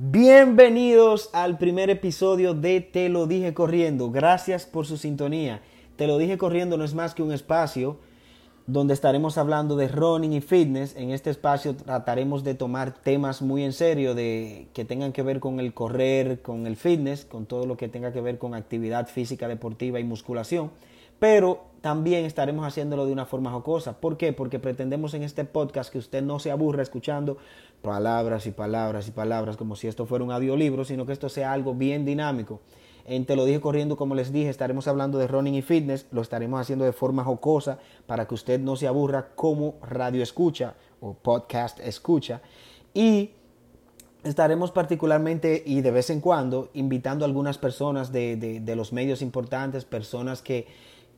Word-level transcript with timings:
Bienvenidos 0.00 1.28
al 1.32 1.58
primer 1.58 1.90
episodio 1.90 2.54
de 2.54 2.80
Te 2.80 3.08
lo 3.08 3.26
dije 3.26 3.52
corriendo. 3.52 4.12
Gracias 4.12 4.64
por 4.64 4.86
su 4.86 4.96
sintonía. 4.96 5.60
Te 5.96 6.06
lo 6.06 6.18
dije 6.18 6.38
corriendo 6.38 6.76
no 6.76 6.84
es 6.84 6.94
más 6.94 7.16
que 7.16 7.24
un 7.24 7.32
espacio 7.32 7.96
donde 8.68 8.94
estaremos 8.94 9.38
hablando 9.38 9.74
de 9.74 9.88
running 9.88 10.34
y 10.34 10.40
fitness. 10.40 10.94
En 10.94 11.10
este 11.10 11.30
espacio 11.30 11.74
trataremos 11.74 12.44
de 12.44 12.54
tomar 12.54 12.94
temas 12.94 13.42
muy 13.42 13.64
en 13.64 13.72
serio 13.72 14.14
de 14.14 14.68
que 14.72 14.84
tengan 14.84 15.12
que 15.12 15.24
ver 15.24 15.40
con 15.40 15.58
el 15.58 15.74
correr, 15.74 16.42
con 16.42 16.68
el 16.68 16.76
fitness, 16.76 17.24
con 17.24 17.46
todo 17.46 17.66
lo 17.66 17.76
que 17.76 17.88
tenga 17.88 18.12
que 18.12 18.20
ver 18.20 18.38
con 18.38 18.54
actividad 18.54 19.08
física 19.08 19.48
deportiva 19.48 19.98
y 19.98 20.04
musculación. 20.04 20.70
Pero 21.18 21.64
también 21.80 22.24
estaremos 22.24 22.64
haciéndolo 22.64 23.06
de 23.06 23.12
una 23.12 23.26
forma 23.26 23.50
jocosa. 23.50 24.00
¿Por 24.00 24.16
qué? 24.16 24.32
Porque 24.32 24.58
pretendemos 24.60 25.14
en 25.14 25.24
este 25.24 25.44
podcast 25.44 25.90
que 25.90 25.98
usted 25.98 26.22
no 26.22 26.38
se 26.38 26.52
aburra 26.52 26.82
escuchando 26.82 27.38
palabras 27.82 28.46
y 28.46 28.50
palabras 28.50 29.08
y 29.08 29.10
palabras 29.10 29.56
como 29.56 29.76
si 29.76 29.86
esto 29.86 30.06
fuera 30.06 30.24
un 30.24 30.32
audiolibro, 30.32 30.84
sino 30.84 31.06
que 31.06 31.12
esto 31.12 31.28
sea 31.28 31.52
algo 31.52 31.74
bien 31.74 32.04
dinámico. 32.04 32.60
En 33.04 33.24
Te 33.24 33.36
lo 33.36 33.46
dije 33.46 33.60
corriendo, 33.60 33.96
como 33.96 34.14
les 34.14 34.32
dije, 34.32 34.50
estaremos 34.50 34.86
hablando 34.86 35.18
de 35.18 35.26
running 35.26 35.54
y 35.54 35.62
fitness, 35.62 36.06
lo 36.10 36.20
estaremos 36.20 36.60
haciendo 36.60 36.84
de 36.84 36.92
forma 36.92 37.24
jocosa 37.24 37.78
para 38.06 38.26
que 38.26 38.34
usted 38.34 38.60
no 38.60 38.76
se 38.76 38.86
aburra 38.86 39.30
como 39.34 39.76
radio 39.80 40.22
escucha 40.22 40.74
o 41.00 41.14
podcast 41.14 41.80
escucha. 41.80 42.42
Y 42.92 43.30
estaremos 44.24 44.72
particularmente 44.72 45.62
y 45.64 45.80
de 45.80 45.90
vez 45.90 46.10
en 46.10 46.20
cuando 46.20 46.68
invitando 46.74 47.24
a 47.24 47.28
algunas 47.28 47.56
personas 47.56 48.12
de, 48.12 48.36
de 48.36 48.76
los 48.76 48.92
medios 48.92 49.22
importantes, 49.22 49.86
personas 49.86 50.42
que 50.42 50.66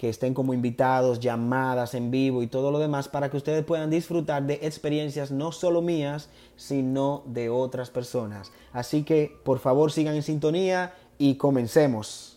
que 0.00 0.08
estén 0.08 0.32
como 0.32 0.54
invitados, 0.54 1.20
llamadas 1.20 1.92
en 1.92 2.10
vivo 2.10 2.42
y 2.42 2.46
todo 2.46 2.70
lo 2.70 2.78
demás 2.78 3.06
para 3.06 3.30
que 3.30 3.36
ustedes 3.36 3.62
puedan 3.66 3.90
disfrutar 3.90 4.42
de 4.44 4.54
experiencias 4.62 5.30
no 5.30 5.52
solo 5.52 5.82
mías, 5.82 6.30
sino 6.56 7.22
de 7.26 7.50
otras 7.50 7.90
personas. 7.90 8.50
Así 8.72 9.02
que 9.02 9.36
por 9.44 9.58
favor 9.58 9.92
sigan 9.92 10.14
en 10.14 10.22
sintonía 10.22 10.94
y 11.18 11.34
comencemos. 11.34 12.29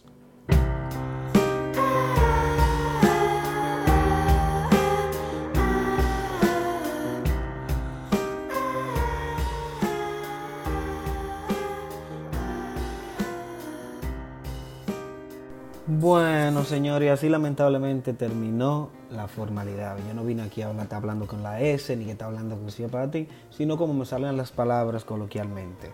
Bueno, 16.04 16.66
señores, 16.66 17.12
así 17.12 17.30
lamentablemente 17.30 18.12
terminó 18.12 18.90
la 19.10 19.30
formalidad. 19.30 19.96
Yo 20.06 20.14
no 20.14 20.26
vine 20.26 20.42
aquí 20.42 20.62
a 20.62 20.70
estar 20.70 20.98
hablando 20.98 21.28
con 21.28 21.44
la 21.44 21.62
S 21.62 21.96
ni 21.96 22.04
que 22.04 22.12
está 22.12 22.26
hablando 22.26 22.58
con 22.58 22.70
sí 22.72 22.84
para 22.88 23.10
ti, 23.10 23.26
sino 23.50 23.78
como 23.78 23.94
me 23.94 24.04
salen 24.04 24.36
las 24.36 24.52
palabras 24.52 25.06
coloquialmente. 25.06 25.94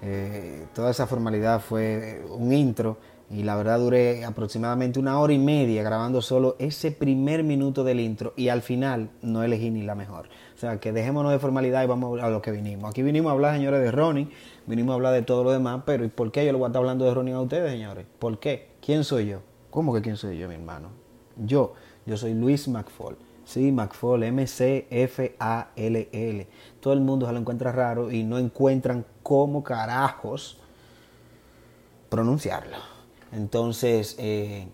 Eh, 0.00 0.68
toda 0.74 0.90
esa 0.90 1.06
formalidad 1.06 1.60
fue 1.60 2.24
un 2.30 2.50
intro 2.54 2.96
y 3.32 3.44
la 3.44 3.56
verdad 3.56 3.78
duré 3.78 4.26
aproximadamente 4.26 5.00
una 5.00 5.18
hora 5.18 5.32
y 5.32 5.38
media 5.38 5.82
grabando 5.82 6.20
solo 6.20 6.54
ese 6.58 6.90
primer 6.90 7.42
minuto 7.42 7.82
del 7.82 7.98
intro 7.98 8.34
y 8.36 8.48
al 8.48 8.60
final 8.60 9.08
no 9.22 9.42
elegí 9.42 9.70
ni 9.70 9.82
la 9.82 9.94
mejor. 9.94 10.28
O 10.54 10.58
sea, 10.58 10.78
que 10.78 10.92
dejémonos 10.92 11.32
de 11.32 11.38
formalidad 11.38 11.82
y 11.82 11.86
vamos 11.86 12.20
a 12.20 12.28
lo 12.28 12.42
que 12.42 12.50
vinimos. 12.50 12.90
Aquí 12.90 13.02
vinimos 13.02 13.30
a 13.30 13.32
hablar, 13.32 13.54
señores, 13.54 13.80
de 13.80 13.90
Ronnie, 13.90 14.28
vinimos 14.66 14.92
a 14.92 14.96
hablar 14.96 15.14
de 15.14 15.22
todo 15.22 15.44
lo 15.44 15.50
demás, 15.50 15.82
pero 15.86 16.04
¿y 16.04 16.08
por 16.08 16.30
qué 16.30 16.44
yo 16.44 16.52
le 16.52 16.58
voy 16.58 16.66
a 16.66 16.68
estar 16.68 16.80
hablando 16.80 17.06
de 17.06 17.14
Ronnie 17.14 17.32
a 17.32 17.40
ustedes, 17.40 17.72
señores? 17.72 18.04
¿Por 18.18 18.38
qué? 18.38 18.72
¿Quién 18.84 19.02
soy 19.02 19.28
yo? 19.28 19.38
¿Cómo 19.70 19.94
que 19.94 20.02
quién 20.02 20.18
soy 20.18 20.36
yo, 20.36 20.46
mi 20.46 20.56
hermano? 20.56 20.90
Yo, 21.36 21.72
yo 22.04 22.18
soy 22.18 22.34
Luis 22.34 22.68
McFall. 22.68 23.16
Sí, 23.46 23.72
McFall, 23.72 24.24
M-C-F-A-L-L. 24.24 24.76
Todo 26.80 26.92
el 26.92 27.00
mundo 27.00 27.26
se 27.26 27.32
lo 27.32 27.38
encuentra 27.38 27.72
raro 27.72 28.10
y 28.10 28.24
no 28.24 28.38
encuentran 28.38 29.06
cómo 29.22 29.64
carajos 29.64 30.58
pronunciarlo. 32.10 32.91
Entonces, 33.32 34.14
eh, 34.18 34.68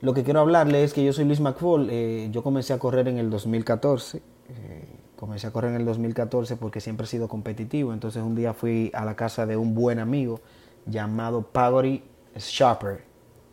lo 0.00 0.12
que 0.12 0.24
quiero 0.24 0.40
hablarle 0.40 0.84
es 0.84 0.92
que 0.92 1.04
yo 1.04 1.12
soy 1.12 1.24
Luis 1.24 1.40
McFall. 1.40 1.88
Eh, 1.90 2.28
yo 2.30 2.42
comencé 2.42 2.72
a 2.72 2.78
correr 2.78 3.08
en 3.08 3.18
el 3.18 3.30
2014. 3.30 4.18
Eh, 4.18 4.22
comencé 5.16 5.46
a 5.46 5.50
correr 5.50 5.70
en 5.70 5.80
el 5.80 5.86
2014 5.86 6.56
porque 6.56 6.80
siempre 6.80 7.04
he 7.04 7.08
sido 7.08 7.28
competitivo. 7.28 7.92
Entonces, 7.92 8.22
un 8.22 8.34
día 8.34 8.52
fui 8.52 8.90
a 8.94 9.04
la 9.04 9.16
casa 9.16 9.46
de 9.46 9.56
un 9.56 9.74
buen 9.74 9.98
amigo 9.98 10.40
llamado 10.86 11.42
Pagori 11.42 12.02
Sharper. 12.36 13.04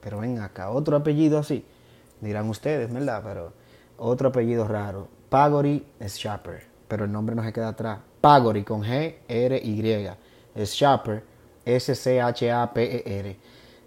Pero 0.02 0.20
ven 0.20 0.40
acá, 0.40 0.72
otro 0.72 0.98
apellido 0.98 1.38
así. 1.38 1.64
Dirán 2.20 2.50
ustedes, 2.50 2.92
¿verdad? 2.92 3.22
Pero 3.24 3.54
otro 3.98 4.30
apellido 4.30 4.68
raro. 4.68 5.08
Pagori 5.30 5.86
Sharper. 6.02 6.66
Pero 6.88 7.06
el 7.06 7.12
nombre 7.12 7.36
no 7.36 7.44
se 7.44 7.54
queda 7.54 7.70
atrás. 7.70 8.00
Pagori 8.20 8.64
con 8.64 8.84
G, 8.84 9.16
R, 9.28 9.58
Y. 9.64 10.10
Sharper, 10.66 11.24
S-C-H-A-P-E-R. 11.66 13.38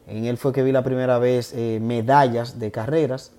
En 0.07 0.25
él 0.25 0.37
fue 0.37 0.53
que 0.53 0.63
vi 0.63 0.73
la 0.73 0.85
primera 0.85 1.19
vez 1.19 1.53
eh, 1.55 1.79
medallas 1.81 2.59
de 2.59 2.71
carreras. 2.71 3.33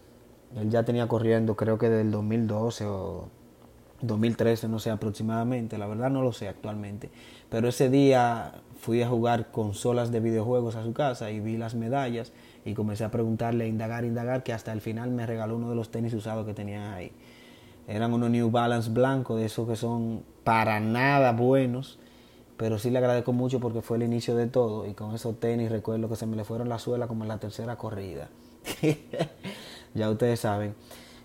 Él 0.55 0.69
ya 0.69 0.83
tenía 0.83 1.07
corriendo, 1.07 1.55
creo 1.55 1.77
que 1.77 1.89
del 1.89 2.11
2012 2.11 2.85
o 2.85 3.29
2013, 4.01 4.67
no 4.67 4.79
sé 4.79 4.89
aproximadamente. 4.89 5.77
La 5.77 5.87
verdad 5.87 6.09
no 6.09 6.21
lo 6.21 6.31
sé 6.31 6.47
actualmente. 6.47 7.09
Pero 7.49 7.67
ese 7.67 7.89
día 7.89 8.53
fui 8.79 9.01
a 9.01 9.07
jugar 9.07 9.51
consolas 9.51 10.11
de 10.11 10.19
videojuegos 10.19 10.75
a 10.75 10.83
su 10.83 10.93
casa 10.93 11.31
y 11.31 11.39
vi 11.39 11.57
las 11.57 11.75
medallas 11.75 12.31
y 12.65 12.73
comencé 12.73 13.03
a 13.03 13.11
preguntarle, 13.11 13.65
a 13.65 13.67
indagar, 13.67 14.05
indagar, 14.05 14.43
que 14.43 14.53
hasta 14.53 14.71
el 14.73 14.81
final 14.81 15.11
me 15.11 15.25
regaló 15.25 15.55
uno 15.55 15.69
de 15.69 15.75
los 15.75 15.91
tenis 15.91 16.13
usados 16.13 16.45
que 16.45 16.53
tenía 16.53 16.95
ahí. 16.95 17.11
Eran 17.87 18.13
unos 18.13 18.31
New 18.31 18.49
Balance 18.49 18.89
blancos, 18.89 19.39
de 19.39 19.45
esos 19.45 19.67
que 19.67 19.75
son 19.75 20.23
para 20.43 20.79
nada 20.79 21.31
buenos, 21.31 21.99
pero 22.57 22.77
sí 22.77 22.89
le 22.89 22.99
agradezco 22.99 23.33
mucho 23.33 23.59
porque 23.59 23.81
fue 23.81 23.97
el 23.97 24.03
inicio 24.03 24.35
de 24.35 24.47
todo 24.47 24.85
y 24.85 24.93
con 24.93 25.13
esos 25.13 25.39
tenis 25.39 25.69
recuerdo 25.69 26.07
que 26.07 26.15
se 26.15 26.25
me 26.25 26.35
le 26.35 26.43
fueron 26.43 26.69
la 26.69 26.79
suela 26.79 27.07
como 27.07 27.23
en 27.23 27.27
la 27.27 27.37
tercera 27.37 27.75
corrida. 27.77 28.29
ya 29.93 30.09
ustedes 30.09 30.39
saben. 30.39 30.75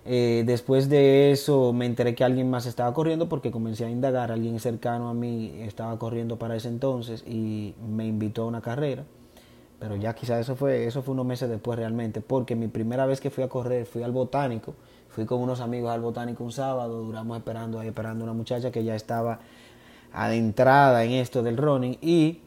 Eh, 0.07 0.45
después 0.47 0.89
de 0.89 1.31
eso 1.31 1.73
me 1.73 1.87
enteré 1.87 2.15
que 2.15 2.25
alguien 2.25 2.49
más 2.49 2.67
estaba 2.67 2.93
corriendo 2.95 3.29
porque 3.29 3.51
comencé 3.51 3.85
a 3.85 3.91
indagar, 3.91 4.33
alguien 4.33 4.59
cercano 4.59 5.09
a 5.11 5.15
mí 5.15 5.53
estaba 5.61 5.99
corriendo 5.99 6.39
para 6.39 6.57
ese 6.57 6.69
entonces 6.69 7.23
y 7.27 7.75
me 7.87 8.07
invitó 8.07 8.43
a 8.43 8.47
una 8.47 8.61
carrera. 8.61 9.05
Pero 9.79 9.97
ya 9.97 10.15
quizás 10.15 10.41
eso 10.41 10.57
fue, 10.57 10.87
eso 10.87 11.03
fue 11.03 11.15
unos 11.15 11.25
meses 11.27 11.49
después 11.49 11.79
realmente, 11.79 12.21
porque 12.21 12.55
mi 12.55 12.69
primera 12.69 13.07
vez 13.07 13.21
que 13.21 13.31
fui 13.31 13.45
a 13.45 13.49
correr 13.49 13.87
fui 13.87 14.03
al 14.03 14.13
botánico, 14.13 14.75
fui 15.09 15.25
con 15.25 15.41
unos 15.41 15.61
amigos 15.61 15.91
al 15.91 16.03
botánico 16.03 16.45
un 16.45 16.53
sábado, 16.53 17.03
duramos 17.03 17.39
esperando 17.39 17.81
ahí, 17.81 17.89
esperando 17.89 18.25
a 18.25 18.27
una 18.27 18.35
muchacha 18.35 18.71
que 18.71 18.85
ya 18.85 18.95
estaba 18.95 19.41
adentrada 20.12 21.04
en 21.04 21.12
esto 21.12 21.43
del 21.43 21.56
running 21.56 21.98
y 22.00 22.41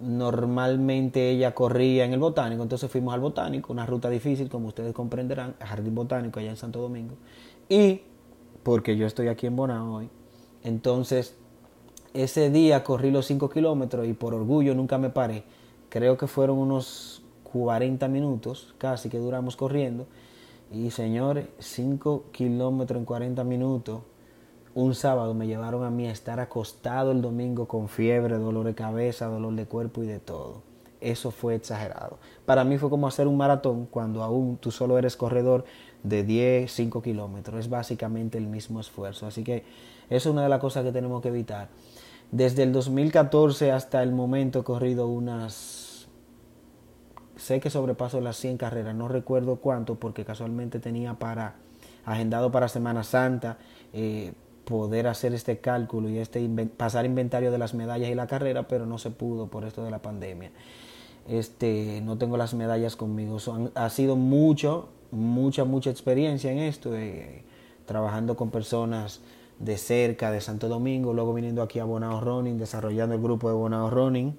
normalmente 0.00 1.30
ella 1.30 1.54
corría 1.54 2.04
en 2.04 2.12
el 2.12 2.20
botánico, 2.20 2.62
entonces 2.62 2.90
fuimos 2.90 3.14
al 3.14 3.20
botánico, 3.20 3.72
una 3.72 3.86
ruta 3.86 4.08
difícil, 4.08 4.48
como 4.48 4.68
ustedes 4.68 4.92
comprenderán, 4.92 5.56
a 5.60 5.66
Jardín 5.66 5.94
Botánico 5.94 6.38
allá 6.38 6.50
en 6.50 6.56
Santo 6.56 6.80
Domingo. 6.80 7.16
Y 7.68 8.02
porque 8.62 8.96
yo 8.96 9.06
estoy 9.06 9.28
aquí 9.28 9.46
en 9.46 9.56
Bonao 9.56 9.96
hoy, 9.96 10.08
entonces 10.62 11.36
ese 12.14 12.50
día 12.50 12.84
corrí 12.84 13.10
los 13.10 13.26
5 13.26 13.50
kilómetros 13.50 14.06
y 14.06 14.12
por 14.12 14.34
orgullo 14.34 14.74
nunca 14.74 14.98
me 14.98 15.10
paré. 15.10 15.44
Creo 15.88 16.16
que 16.16 16.26
fueron 16.26 16.58
unos 16.58 17.22
40 17.52 18.08
minutos 18.08 18.74
casi 18.78 19.08
que 19.08 19.18
duramos 19.18 19.56
corriendo. 19.56 20.06
Y 20.72 20.90
señores, 20.90 21.46
5 21.58 22.24
kilómetros 22.32 22.98
en 22.98 23.04
40 23.04 23.44
minutos 23.44 24.00
un 24.74 24.94
sábado 24.94 25.34
me 25.34 25.46
llevaron 25.46 25.84
a 25.84 25.90
mí 25.90 26.06
a 26.06 26.12
estar 26.12 26.40
acostado 26.40 27.12
el 27.12 27.22
domingo 27.22 27.66
con 27.66 27.88
fiebre, 27.88 28.38
dolor 28.38 28.66
de 28.66 28.74
cabeza, 28.74 29.26
dolor 29.26 29.54
de 29.54 29.66
cuerpo 29.66 30.02
y 30.02 30.06
de 30.06 30.18
todo. 30.18 30.62
Eso 31.00 31.30
fue 31.30 31.54
exagerado. 31.54 32.18
Para 32.44 32.64
mí 32.64 32.76
fue 32.78 32.90
como 32.90 33.06
hacer 33.06 33.26
un 33.26 33.36
maratón 33.36 33.86
cuando 33.86 34.22
aún 34.22 34.56
tú 34.56 34.70
solo 34.70 34.98
eres 34.98 35.16
corredor 35.16 35.64
de 36.02 36.24
10, 36.24 36.70
5 36.70 37.02
kilómetros. 37.02 37.60
Es 37.60 37.70
básicamente 37.70 38.38
el 38.38 38.46
mismo 38.46 38.80
esfuerzo. 38.80 39.26
Así 39.26 39.44
que 39.44 39.64
eso 40.10 40.28
es 40.28 40.32
una 40.32 40.42
de 40.42 40.48
las 40.48 40.60
cosas 40.60 40.84
que 40.84 40.92
tenemos 40.92 41.22
que 41.22 41.28
evitar. 41.28 41.68
Desde 42.30 42.62
el 42.62 42.72
2014 42.72 43.72
hasta 43.72 44.02
el 44.02 44.12
momento 44.12 44.60
he 44.60 44.64
corrido 44.64 45.08
unas... 45.08 46.08
Sé 47.36 47.60
que 47.60 47.70
sobrepaso 47.70 48.20
las 48.20 48.36
100 48.36 48.58
carreras, 48.58 48.96
no 48.96 49.06
recuerdo 49.06 49.56
cuánto 49.56 49.94
porque 49.94 50.24
casualmente 50.24 50.80
tenía 50.80 51.14
para 51.14 51.54
agendado 52.04 52.50
para 52.50 52.68
Semana 52.68 53.04
Santa. 53.04 53.58
Eh, 53.92 54.32
poder 54.68 55.06
hacer 55.06 55.32
este 55.32 55.58
cálculo 55.58 56.10
y 56.10 56.18
este 56.18 56.46
pasar 56.76 57.06
inventario 57.06 57.50
de 57.50 57.56
las 57.56 57.72
medallas 57.72 58.10
y 58.10 58.14
la 58.14 58.26
carrera, 58.26 58.68
pero 58.68 58.84
no 58.84 58.98
se 58.98 59.10
pudo 59.10 59.46
por 59.46 59.64
esto 59.64 59.82
de 59.82 59.90
la 59.90 60.00
pandemia. 60.00 60.50
Este, 61.26 62.02
no 62.04 62.18
tengo 62.18 62.36
las 62.36 62.52
medallas 62.52 62.94
conmigo. 62.94 63.38
Ha 63.74 63.88
sido 63.88 64.14
mucho, 64.16 64.90
mucha, 65.10 65.64
mucha 65.64 65.88
experiencia 65.88 66.52
en 66.52 66.58
esto, 66.58 66.94
eh, 66.94 67.44
trabajando 67.86 68.36
con 68.36 68.50
personas 68.50 69.22
de 69.58 69.78
cerca 69.78 70.30
de 70.30 70.42
Santo 70.42 70.68
Domingo, 70.68 71.14
luego 71.14 71.32
viniendo 71.32 71.62
aquí 71.62 71.78
a 71.78 71.84
Bonao 71.84 72.20
Running, 72.20 72.58
desarrollando 72.58 73.14
el 73.14 73.22
grupo 73.22 73.48
de 73.48 73.54
Bonao 73.54 73.88
Running, 73.88 74.36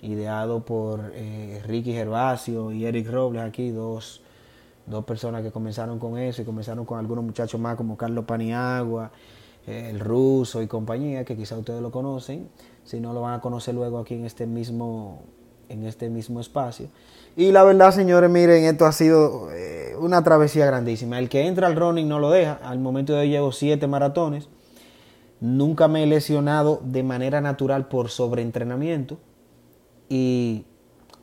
ideado 0.00 0.64
por 0.64 1.12
eh, 1.14 1.60
Ricky 1.66 1.92
Gervasio 1.92 2.72
y 2.72 2.86
Eric 2.86 3.10
Robles, 3.10 3.42
aquí 3.42 3.70
dos, 3.70 4.22
dos 4.86 5.04
personas 5.04 5.42
que 5.42 5.50
comenzaron 5.50 5.98
con 5.98 6.16
eso 6.16 6.40
y 6.40 6.46
comenzaron 6.46 6.86
con 6.86 6.98
algunos 6.98 7.22
muchachos 7.22 7.60
más 7.60 7.76
como 7.76 7.98
Carlos 7.98 8.24
Paniagua 8.24 9.10
el 9.66 10.00
ruso 10.00 10.62
y 10.62 10.66
compañía, 10.66 11.24
que 11.24 11.36
quizá 11.36 11.58
ustedes 11.58 11.82
lo 11.82 11.90
conocen. 11.90 12.48
si 12.84 13.00
no 13.00 13.12
lo 13.12 13.20
van 13.20 13.34
a 13.34 13.40
conocer 13.40 13.74
luego 13.74 13.98
aquí 13.98 14.14
en 14.14 14.24
este 14.24 14.46
mismo, 14.46 15.22
en 15.68 15.84
este 15.84 16.08
mismo 16.08 16.40
espacio. 16.40 16.88
Y 17.36 17.52
la 17.52 17.64
verdad, 17.64 17.90
señores, 17.90 18.30
miren, 18.30 18.64
esto 18.64 18.86
ha 18.86 18.92
sido 18.92 19.52
eh, 19.52 19.94
una 19.98 20.22
travesía 20.22 20.66
grandísima. 20.66 21.18
El 21.18 21.28
que 21.28 21.46
entra 21.46 21.66
al 21.66 21.76
running 21.76 22.08
no 22.08 22.18
lo 22.18 22.30
deja. 22.30 22.54
Al 22.62 22.78
momento 22.78 23.12
de 23.12 23.20
hoy 23.20 23.28
llevo 23.30 23.52
siete 23.52 23.86
maratones. 23.86 24.48
Nunca 25.40 25.88
me 25.88 26.04
he 26.04 26.06
lesionado 26.06 26.80
de 26.82 27.02
manera 27.02 27.40
natural 27.40 27.88
por 27.88 28.08
sobreentrenamiento. 28.08 29.18
Y 30.08 30.64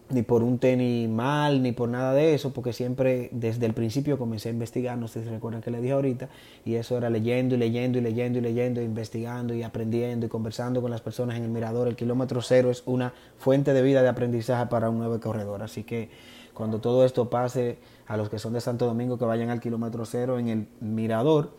ni 0.10 0.22
por 0.22 0.44
un 0.44 0.60
tenis 0.60 1.10
mal, 1.10 1.62
ni 1.64 1.72
por 1.72 1.90
nada 1.90 2.14
de 2.14 2.34
eso, 2.34 2.54
porque 2.54 2.74
siempre 2.74 3.30
desde 3.32 3.66
el 3.66 3.74
principio 3.74 4.18
comencé 4.18 4.50
a 4.50 4.52
investigar, 4.52 4.98
no 4.98 5.08
sé 5.08 5.24
si 5.24 5.30
recuerdan 5.30 5.62
que 5.62 5.72
le 5.72 5.82
dije 5.82 5.94
ahorita, 5.94 6.30
y 6.66 6.76
eso 6.76 6.98
era 6.98 7.10
leyendo 7.10 7.56
y 7.56 7.58
leyendo 7.58 7.98
y 7.98 8.02
leyendo 8.02 8.40
y 8.40 8.42
leyendo, 8.42 8.82
investigando 8.82 9.54
y 9.54 9.64
aprendiendo 9.64 10.26
y 10.26 10.30
conversando 10.30 10.82
con 10.82 10.92
las 10.92 11.02
personas 11.02 11.38
en 11.38 11.44
el 11.44 11.50
mirador. 11.50 11.88
El 11.88 11.96
kilómetro 11.96 12.42
cero 12.42 12.70
es 12.70 12.84
una 12.86 13.14
fuente 13.38 13.74
de 13.74 13.82
vida 13.82 14.02
de 14.02 14.10
aprendizaje 14.10 14.68
para 14.68 14.90
un 14.90 14.98
nuevo 14.98 15.20
corredor, 15.20 15.64
así 15.64 15.84
que 15.84 16.10
cuando 16.54 16.80
todo 16.80 17.06
esto 17.06 17.30
pase, 17.30 17.78
a 18.06 18.18
los 18.18 18.30
que 18.30 18.38
son 18.38 18.54
de 18.54 18.62
Santo 18.62 18.86
Domingo 18.86 19.18
que 19.18 19.26
vayan 19.26 19.50
al 19.50 19.60
kilómetro 19.60 20.06
cero 20.06 20.38
en 20.38 20.50
el 20.50 20.68
mirador, 20.82 21.52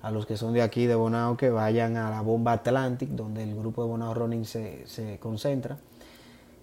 a 0.00 0.10
los 0.10 0.26
que 0.26 0.36
son 0.36 0.52
de 0.52 0.62
aquí 0.62 0.86
de 0.86 0.96
Bonao 0.96 1.36
que 1.36 1.50
vayan 1.50 1.96
a 1.96 2.10
la 2.10 2.22
bomba 2.22 2.52
Atlantic, 2.52 3.10
donde 3.10 3.44
el 3.44 3.54
grupo 3.54 3.84
de 3.84 3.88
Bonao 3.88 4.12
Running 4.14 4.44
se, 4.44 4.84
se 4.86 5.18
concentra 5.18 5.78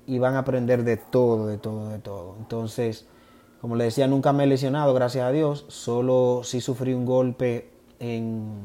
y 0.10 0.18
van 0.18 0.34
a 0.34 0.40
aprender 0.40 0.84
de 0.84 0.98
todo, 0.98 1.46
de 1.46 1.60
todo, 1.60 1.90
de 1.90 2.00
todo. 2.00 2.36
Entonces, 2.40 3.06
como 3.62 3.76
le 3.76 3.84
decía, 3.84 4.08
nunca 4.08 4.34
me 4.34 4.46
he 4.46 4.48
lesionado, 4.48 4.94
gracias 4.96 5.24
a 5.24 5.32
Dios. 5.32 5.66
Solo 5.68 6.42
sí 6.44 6.62
sufrí 6.62 6.94
un 6.94 7.06
golpe 7.06 7.70
en 8.00 8.58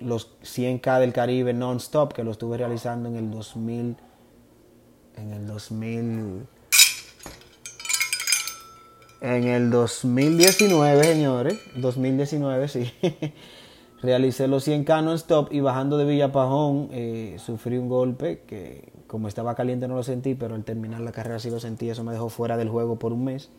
los 0.00 0.38
100K 0.42 1.00
del 1.00 1.14
Caribe 1.14 1.54
non-stop, 1.54 2.12
que 2.12 2.24
lo 2.24 2.32
estuve 2.32 2.58
realizando 2.58 3.08
en 3.08 3.16
el 3.16 3.30
2000, 3.30 3.96
en 5.16 5.32
el 5.32 5.46
2000, 5.46 6.46
en 9.22 9.44
el 9.44 9.70
2019, 9.70 11.04
señores, 11.04 11.58
2019, 11.74 12.68
sí. 12.68 12.92
Realicé 14.02 14.46
los 14.46 14.68
100K 14.68 15.02
non-stop 15.02 15.52
y 15.52 15.60
bajando 15.60 15.96
de 15.96 16.04
Villapajón 16.04 16.88
eh, 16.92 17.36
sufrí 17.38 17.78
un 17.78 17.88
golpe 17.88 18.42
que 18.46 18.92
como 19.06 19.28
estaba 19.28 19.54
caliente 19.54 19.88
no 19.88 19.94
lo 19.94 20.02
sentí, 20.02 20.34
pero 20.34 20.54
al 20.54 20.64
terminar 20.64 21.00
la 21.00 21.12
carrera 21.12 21.38
sí 21.38 21.50
lo 21.50 21.60
sentí, 21.60 21.88
eso 21.88 22.04
me 22.04 22.12
dejó 22.12 22.28
fuera 22.28 22.56
del 22.56 22.68
juego 22.68 22.96
por 22.96 23.12
un 23.12 23.24
mes. 23.24 23.50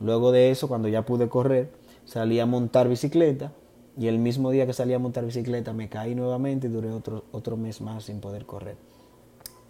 Luego 0.00 0.32
de 0.32 0.50
eso, 0.50 0.68
cuando 0.68 0.88
ya 0.88 1.02
pude 1.02 1.28
correr, 1.28 1.70
salí 2.04 2.40
a 2.40 2.46
montar 2.46 2.88
bicicleta 2.88 3.52
y 3.96 4.08
el 4.08 4.18
mismo 4.18 4.50
día 4.50 4.66
que 4.66 4.72
salí 4.72 4.92
a 4.92 4.98
montar 4.98 5.24
bicicleta 5.24 5.72
me 5.72 5.88
caí 5.88 6.14
nuevamente 6.14 6.66
y 6.66 6.70
duré 6.70 6.90
otro, 6.90 7.24
otro 7.32 7.56
mes 7.56 7.80
más 7.80 8.04
sin 8.04 8.20
poder 8.20 8.44
correr. 8.44 8.76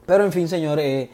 Pero 0.06 0.24
en 0.24 0.32
fin, 0.32 0.48
señores, 0.48 0.84
eh, 0.84 1.10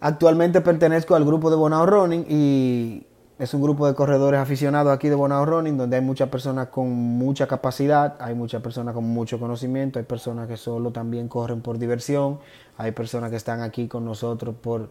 actualmente 0.00 0.60
pertenezco 0.60 1.14
al 1.14 1.24
grupo 1.24 1.50
de 1.50 1.56
Bonao 1.56 1.86
Running 1.86 2.26
y 2.28 3.02
es 3.38 3.52
un 3.52 3.60
grupo 3.60 3.86
de 3.86 3.94
corredores 3.94 4.40
aficionados 4.40 4.92
aquí 4.92 5.10
de 5.10 5.14
Bonao 5.14 5.44
Running, 5.44 5.76
donde 5.76 5.96
hay 5.96 6.02
muchas 6.02 6.30
personas 6.30 6.68
con 6.68 6.88
mucha 6.90 7.46
capacidad, 7.46 8.16
hay 8.18 8.34
muchas 8.34 8.62
personas 8.62 8.94
con 8.94 9.04
mucho 9.04 9.38
conocimiento, 9.38 9.98
hay 9.98 10.06
personas 10.06 10.48
que 10.48 10.56
solo 10.56 10.90
también 10.90 11.28
corren 11.28 11.60
por 11.60 11.78
diversión, 11.78 12.38
hay 12.78 12.92
personas 12.92 13.30
que 13.30 13.36
están 13.36 13.60
aquí 13.60 13.88
con 13.88 14.06
nosotros 14.06 14.54
por, 14.62 14.90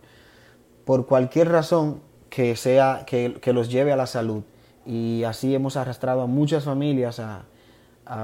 por 0.86 1.08
cualquier 1.08 1.50
razón 1.50 2.02
que, 2.30 2.56
sea, 2.56 3.04
que, 3.08 3.42
los 3.52 3.72
lleve 3.72 3.92
a 3.92 3.96
la 3.96 4.06
salud. 4.06 4.44
Y 4.86 5.24
así 5.24 5.56
hemos 5.56 5.76
arrastrado 5.76 6.22
a 6.22 6.28
muchas 6.28 6.66
familias 6.66 7.20
a, 7.20 7.46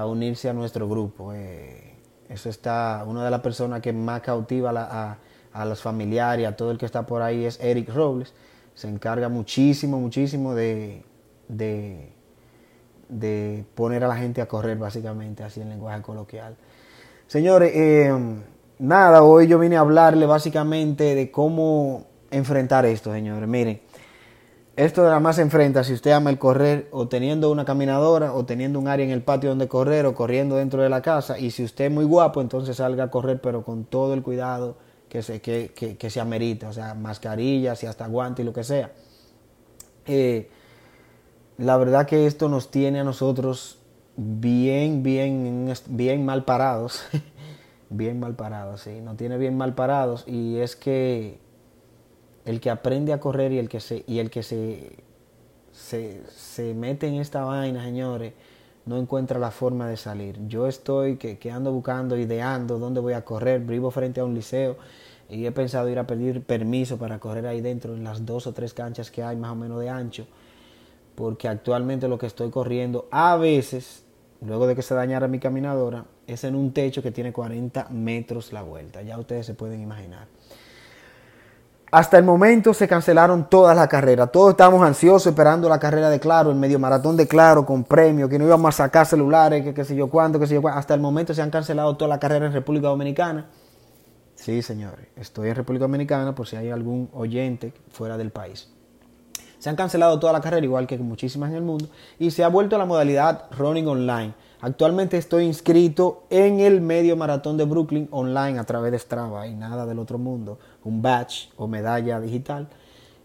unirse 0.06 0.48
a 0.48 0.52
nuestro 0.52 0.88
grupo. 0.88 1.32
Eh, 1.32 1.96
eso 2.28 2.48
está, 2.48 3.04
una 3.08 3.24
de 3.24 3.30
las 3.32 3.40
personas 3.40 3.80
que 3.80 3.92
más 3.92 4.20
cautiva 4.20 4.70
a, 4.70 5.18
a 5.52 5.64
los 5.64 5.82
familiares, 5.82 6.46
a 6.46 6.54
todo 6.56 6.70
el 6.70 6.78
que 6.78 6.86
está 6.86 7.04
por 7.04 7.22
ahí 7.22 7.44
es 7.44 7.58
Eric 7.60 7.92
Robles 7.92 8.32
se 8.74 8.88
encarga 8.88 9.28
muchísimo, 9.28 9.98
muchísimo 9.98 10.54
de, 10.54 11.02
de, 11.48 13.64
poner 13.74 14.04
a 14.04 14.08
la 14.08 14.16
gente 14.16 14.40
a 14.40 14.48
correr, 14.48 14.78
básicamente, 14.78 15.44
así 15.44 15.60
en 15.60 15.68
lenguaje 15.68 16.02
coloquial. 16.02 16.56
Señores, 17.26 17.72
eh, 17.74 18.12
nada, 18.78 19.22
hoy 19.22 19.46
yo 19.46 19.58
vine 19.58 19.76
a 19.76 19.80
hablarle 19.80 20.26
básicamente 20.26 21.14
de 21.14 21.30
cómo 21.30 22.06
enfrentar 22.30 22.86
esto, 22.86 23.12
señores. 23.12 23.48
Miren, 23.48 23.80
esto 24.74 25.02
nada 25.02 25.20
más 25.20 25.36
se 25.36 25.42
enfrenta 25.42 25.84
si 25.84 25.92
usted 25.92 26.12
ama 26.12 26.30
el 26.30 26.38
correr 26.38 26.88
o 26.92 27.06
teniendo 27.06 27.50
una 27.50 27.66
caminadora 27.66 28.32
o 28.32 28.46
teniendo 28.46 28.78
un 28.78 28.88
área 28.88 29.04
en 29.04 29.12
el 29.12 29.22
patio 29.22 29.50
donde 29.50 29.68
correr 29.68 30.06
o 30.06 30.14
corriendo 30.14 30.56
dentro 30.56 30.82
de 30.82 30.88
la 30.88 31.02
casa. 31.02 31.38
Y 31.38 31.50
si 31.50 31.62
usted 31.62 31.86
es 31.86 31.90
muy 31.90 32.06
guapo, 32.06 32.40
entonces 32.40 32.76
salga 32.76 33.04
a 33.04 33.10
correr, 33.10 33.38
pero 33.42 33.64
con 33.64 33.84
todo 33.84 34.14
el 34.14 34.22
cuidado 34.22 34.76
que 35.12 35.22
se, 35.22 35.42
que, 35.42 35.74
que, 35.98 36.08
se 36.08 36.20
amerita, 36.20 36.70
o 36.70 36.72
sea, 36.72 36.94
mascarillas 36.94 37.82
y 37.82 37.86
hasta 37.86 38.06
guantes 38.06 38.42
y 38.42 38.46
lo 38.46 38.54
que 38.54 38.64
sea. 38.64 38.92
Eh, 40.06 40.48
la 41.58 41.76
verdad 41.76 42.06
que 42.06 42.26
esto 42.26 42.48
nos 42.48 42.70
tiene 42.70 43.00
a 43.00 43.04
nosotros 43.04 43.78
bien, 44.16 45.02
bien, 45.02 45.70
bien 45.90 46.24
mal 46.24 46.46
parados. 46.46 47.04
bien 47.90 48.20
mal 48.20 48.36
parados, 48.36 48.80
sí, 48.80 49.02
nos 49.02 49.18
tiene 49.18 49.36
bien 49.36 49.54
mal 49.54 49.74
parados. 49.74 50.24
Y 50.26 50.56
es 50.56 50.76
que 50.76 51.38
el 52.46 52.58
que 52.62 52.70
aprende 52.70 53.12
a 53.12 53.20
correr 53.20 53.52
y 53.52 53.58
el 53.58 53.68
que 53.68 53.80
se, 53.80 54.04
y 54.06 54.18
el 54.18 54.30
que 54.30 54.42
se, 54.42 54.96
se, 55.72 56.22
se 56.34 56.72
mete 56.72 57.06
en 57.06 57.16
esta 57.16 57.44
vaina, 57.44 57.84
señores, 57.84 58.32
no 58.84 58.96
encuentra 58.96 59.38
la 59.38 59.50
forma 59.50 59.88
de 59.88 59.96
salir. 59.96 60.38
Yo 60.48 60.66
estoy 60.66 61.16
que, 61.16 61.38
que, 61.38 61.50
ando 61.50 61.72
buscando, 61.72 62.16
ideando 62.16 62.78
dónde 62.78 63.00
voy 63.00 63.12
a 63.12 63.24
correr, 63.24 63.60
vivo 63.60 63.90
frente 63.90 64.20
a 64.20 64.24
un 64.24 64.34
liceo 64.34 64.76
y 65.28 65.46
he 65.46 65.52
pensado 65.52 65.88
ir 65.88 65.98
a 65.98 66.06
pedir 66.06 66.42
permiso 66.42 66.98
para 66.98 67.18
correr 67.18 67.46
ahí 67.46 67.60
dentro 67.60 67.94
en 67.94 68.04
las 68.04 68.26
dos 68.26 68.46
o 68.46 68.52
tres 68.52 68.74
canchas 68.74 69.10
que 69.10 69.22
hay 69.22 69.36
más 69.36 69.52
o 69.52 69.54
menos 69.54 69.80
de 69.80 69.88
ancho, 69.88 70.26
porque 71.14 71.48
actualmente 71.48 72.08
lo 72.08 72.18
que 72.18 72.26
estoy 72.26 72.50
corriendo 72.50 73.08
a 73.10 73.36
veces, 73.36 74.04
luego 74.40 74.66
de 74.66 74.74
que 74.74 74.82
se 74.82 74.94
dañara 74.94 75.28
mi 75.28 75.38
caminadora, 75.38 76.04
es 76.26 76.44
en 76.44 76.54
un 76.54 76.72
techo 76.72 77.02
que 77.02 77.10
tiene 77.10 77.32
40 77.32 77.88
metros 77.90 78.52
la 78.52 78.62
vuelta, 78.62 79.02
ya 79.02 79.18
ustedes 79.18 79.46
se 79.46 79.54
pueden 79.54 79.80
imaginar. 79.80 80.26
Hasta 81.92 82.16
el 82.16 82.24
momento 82.24 82.72
se 82.72 82.88
cancelaron 82.88 83.50
todas 83.50 83.76
las 83.76 83.86
carreras. 83.86 84.32
Todos 84.32 84.52
estábamos 84.52 84.82
ansiosos 84.82 85.26
esperando 85.26 85.68
la 85.68 85.78
carrera 85.78 86.08
de 86.08 86.18
Claro, 86.18 86.50
el 86.50 86.56
medio 86.56 86.78
maratón 86.78 87.18
de 87.18 87.28
Claro 87.28 87.66
con 87.66 87.84
premio, 87.84 88.30
que 88.30 88.38
no 88.38 88.46
íbamos 88.46 88.74
a 88.74 88.84
sacar 88.84 89.04
celulares, 89.04 89.62
que 89.62 89.74
qué 89.74 89.84
sé 89.84 89.94
yo 89.94 90.08
cuánto, 90.08 90.40
qué 90.40 90.46
sé 90.46 90.54
yo 90.54 90.62
cuánto. 90.62 90.78
Hasta 90.78 90.94
el 90.94 91.02
momento 91.02 91.34
se 91.34 91.42
han 91.42 91.50
cancelado 91.50 91.94
todas 91.98 92.08
las 92.08 92.18
carreras 92.18 92.46
en 92.46 92.54
República 92.54 92.88
Dominicana. 92.88 93.50
Sí, 94.34 94.62
señores, 94.62 95.06
estoy 95.16 95.50
en 95.50 95.54
República 95.54 95.84
Dominicana 95.84 96.34
por 96.34 96.46
si 96.46 96.56
hay 96.56 96.70
algún 96.70 97.10
oyente 97.12 97.74
fuera 97.90 98.16
del 98.16 98.30
país. 98.30 98.72
Se 99.58 99.68
han 99.68 99.76
cancelado 99.76 100.18
todas 100.18 100.32
las 100.32 100.40
carreras, 100.40 100.64
igual 100.64 100.86
que 100.86 100.96
muchísimas 100.96 101.50
en 101.50 101.56
el 101.56 101.62
mundo, 101.62 101.90
y 102.18 102.30
se 102.30 102.42
ha 102.42 102.48
vuelto 102.48 102.76
a 102.76 102.78
la 102.78 102.86
modalidad 102.86 103.50
running 103.58 103.86
online. 103.86 104.32
Actualmente 104.62 105.18
estoy 105.18 105.44
inscrito 105.44 106.22
en 106.30 106.60
el 106.60 106.80
medio 106.80 107.16
maratón 107.16 107.56
de 107.56 107.64
Brooklyn 107.64 108.06
online 108.12 108.60
a 108.60 108.64
través 108.64 108.92
de 108.92 108.98
Strava 109.00 109.48
y 109.48 109.56
nada 109.56 109.86
del 109.86 109.98
otro 109.98 110.18
mundo, 110.18 110.60
un 110.84 111.02
badge 111.02 111.50
o 111.56 111.66
medalla 111.66 112.20
digital. 112.20 112.68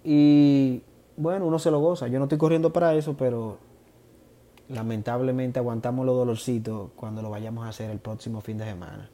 Y 0.03 0.81
bueno, 1.15 1.45
uno 1.45 1.59
se 1.59 1.69
lo 1.69 1.79
goza. 1.79 2.07
Yo 2.07 2.17
no 2.17 2.25
estoy 2.25 2.39
corriendo 2.39 2.73
para 2.73 2.95
eso, 2.95 3.15
pero 3.15 3.59
lamentablemente 4.69 5.59
aguantamos 5.59 6.07
los 6.07 6.15
dolorcitos 6.15 6.89
cuando 6.95 7.21
lo 7.21 7.29
vayamos 7.29 7.67
a 7.67 7.69
hacer 7.69 7.91
el 7.91 7.99
próximo 7.99 8.41
fin 8.41 8.57
de 8.57 8.65
semana. 8.65 9.07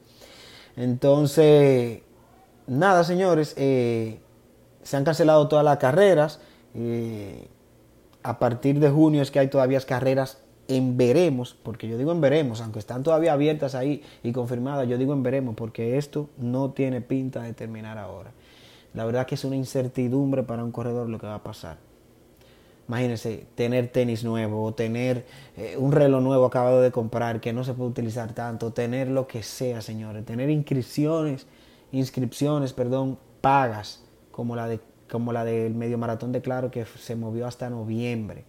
Entonces, 0.77 2.03
nada, 2.67 3.03
señores, 3.03 3.53
eh, 3.57 4.21
se 4.81 4.95
han 4.95 5.03
cancelado 5.03 5.49
todas 5.49 5.65
las 5.65 5.77
carreras. 5.77 6.39
Eh, 6.73 7.49
a 8.23 8.39
partir 8.39 8.79
de 8.79 8.89
junio 8.89 9.21
es 9.21 9.29
que 9.29 9.39
hay 9.39 9.49
todavía 9.49 9.81
carreras 9.81 10.42
en 10.67 10.97
veremos, 10.97 11.55
porque 11.61 11.87
yo 11.87 11.97
digo 11.97 12.11
en 12.11 12.21
veremos, 12.21 12.61
aunque 12.61 12.79
están 12.79 13.03
todavía 13.03 13.33
abiertas 13.33 13.75
ahí 13.75 14.01
y 14.23 14.31
confirmadas, 14.31 14.87
yo 14.87 14.97
digo 14.97 15.13
en 15.13 15.23
veremos, 15.23 15.55
porque 15.55 15.97
esto 15.97 16.29
no 16.37 16.71
tiene 16.71 17.01
pinta 17.01 17.41
de 17.41 17.53
terminar 17.53 17.97
ahora. 17.97 18.31
La 18.93 19.05
verdad 19.05 19.25
que 19.25 19.35
es 19.35 19.43
una 19.43 19.55
incertidumbre 19.55 20.43
para 20.43 20.63
un 20.63 20.71
corredor 20.71 21.09
lo 21.09 21.19
que 21.19 21.27
va 21.27 21.35
a 21.35 21.43
pasar. 21.43 21.77
Imagínense 22.87 23.47
tener 23.55 23.87
tenis 23.87 24.23
nuevo 24.23 24.63
o 24.63 24.73
tener 24.73 25.25
eh, 25.55 25.75
un 25.77 25.93
reloj 25.93 26.21
nuevo 26.21 26.45
acabado 26.45 26.81
de 26.81 26.91
comprar 26.91 27.39
que 27.39 27.53
no 27.53 27.63
se 27.63 27.73
puede 27.73 27.89
utilizar 27.89 28.33
tanto, 28.33 28.73
tener 28.73 29.07
lo 29.07 29.25
que 29.25 29.41
sea, 29.41 29.81
señores, 29.81 30.25
tener 30.25 30.49
inscripciones, 30.49 31.47
inscripciones, 31.91 32.73
perdón, 32.73 33.17
pagas 33.41 34.03
como 34.31 34.55
la 34.55 34.67
de 34.67 34.79
como 35.09 35.31
la 35.31 35.45
del 35.45 35.75
medio 35.75 35.97
maratón 35.97 36.31
de 36.31 36.41
Claro 36.41 36.71
que 36.71 36.85
se 36.85 37.15
movió 37.15 37.45
hasta 37.45 37.69
noviembre 37.69 38.45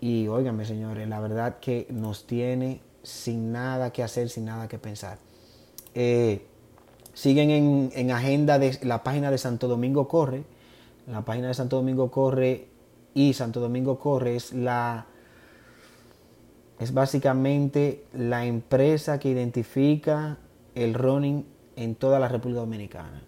y 0.00 0.28
óigame, 0.28 0.64
señores, 0.64 1.08
la 1.08 1.20
verdad 1.20 1.58
que 1.60 1.86
nos 1.90 2.26
tiene 2.26 2.80
sin 3.02 3.52
nada 3.52 3.92
que 3.92 4.02
hacer, 4.02 4.28
sin 4.28 4.44
nada 4.44 4.68
que 4.68 4.78
pensar. 4.78 5.18
Eh, 5.94 6.46
siguen 7.14 7.50
en, 7.50 7.90
en, 7.94 8.10
agenda 8.10 8.58
de 8.58 8.78
la 8.82 9.02
página 9.02 9.30
de 9.30 9.38
Santo 9.38 9.66
Domingo 9.66 10.06
Corre. 10.06 10.44
La 11.06 11.24
página 11.24 11.48
de 11.48 11.54
Santo 11.54 11.76
Domingo 11.76 12.10
Corre 12.10 12.68
y 13.14 13.32
Santo 13.32 13.60
Domingo 13.60 13.98
Corre 13.98 14.36
es 14.36 14.52
la 14.52 15.06
es 16.78 16.94
básicamente 16.94 18.04
la 18.12 18.46
empresa 18.46 19.18
que 19.18 19.30
identifica 19.30 20.38
el 20.74 20.94
running 20.94 21.44
en 21.76 21.94
toda 21.96 22.20
la 22.20 22.28
República 22.28 22.60
Dominicana. 22.60 23.22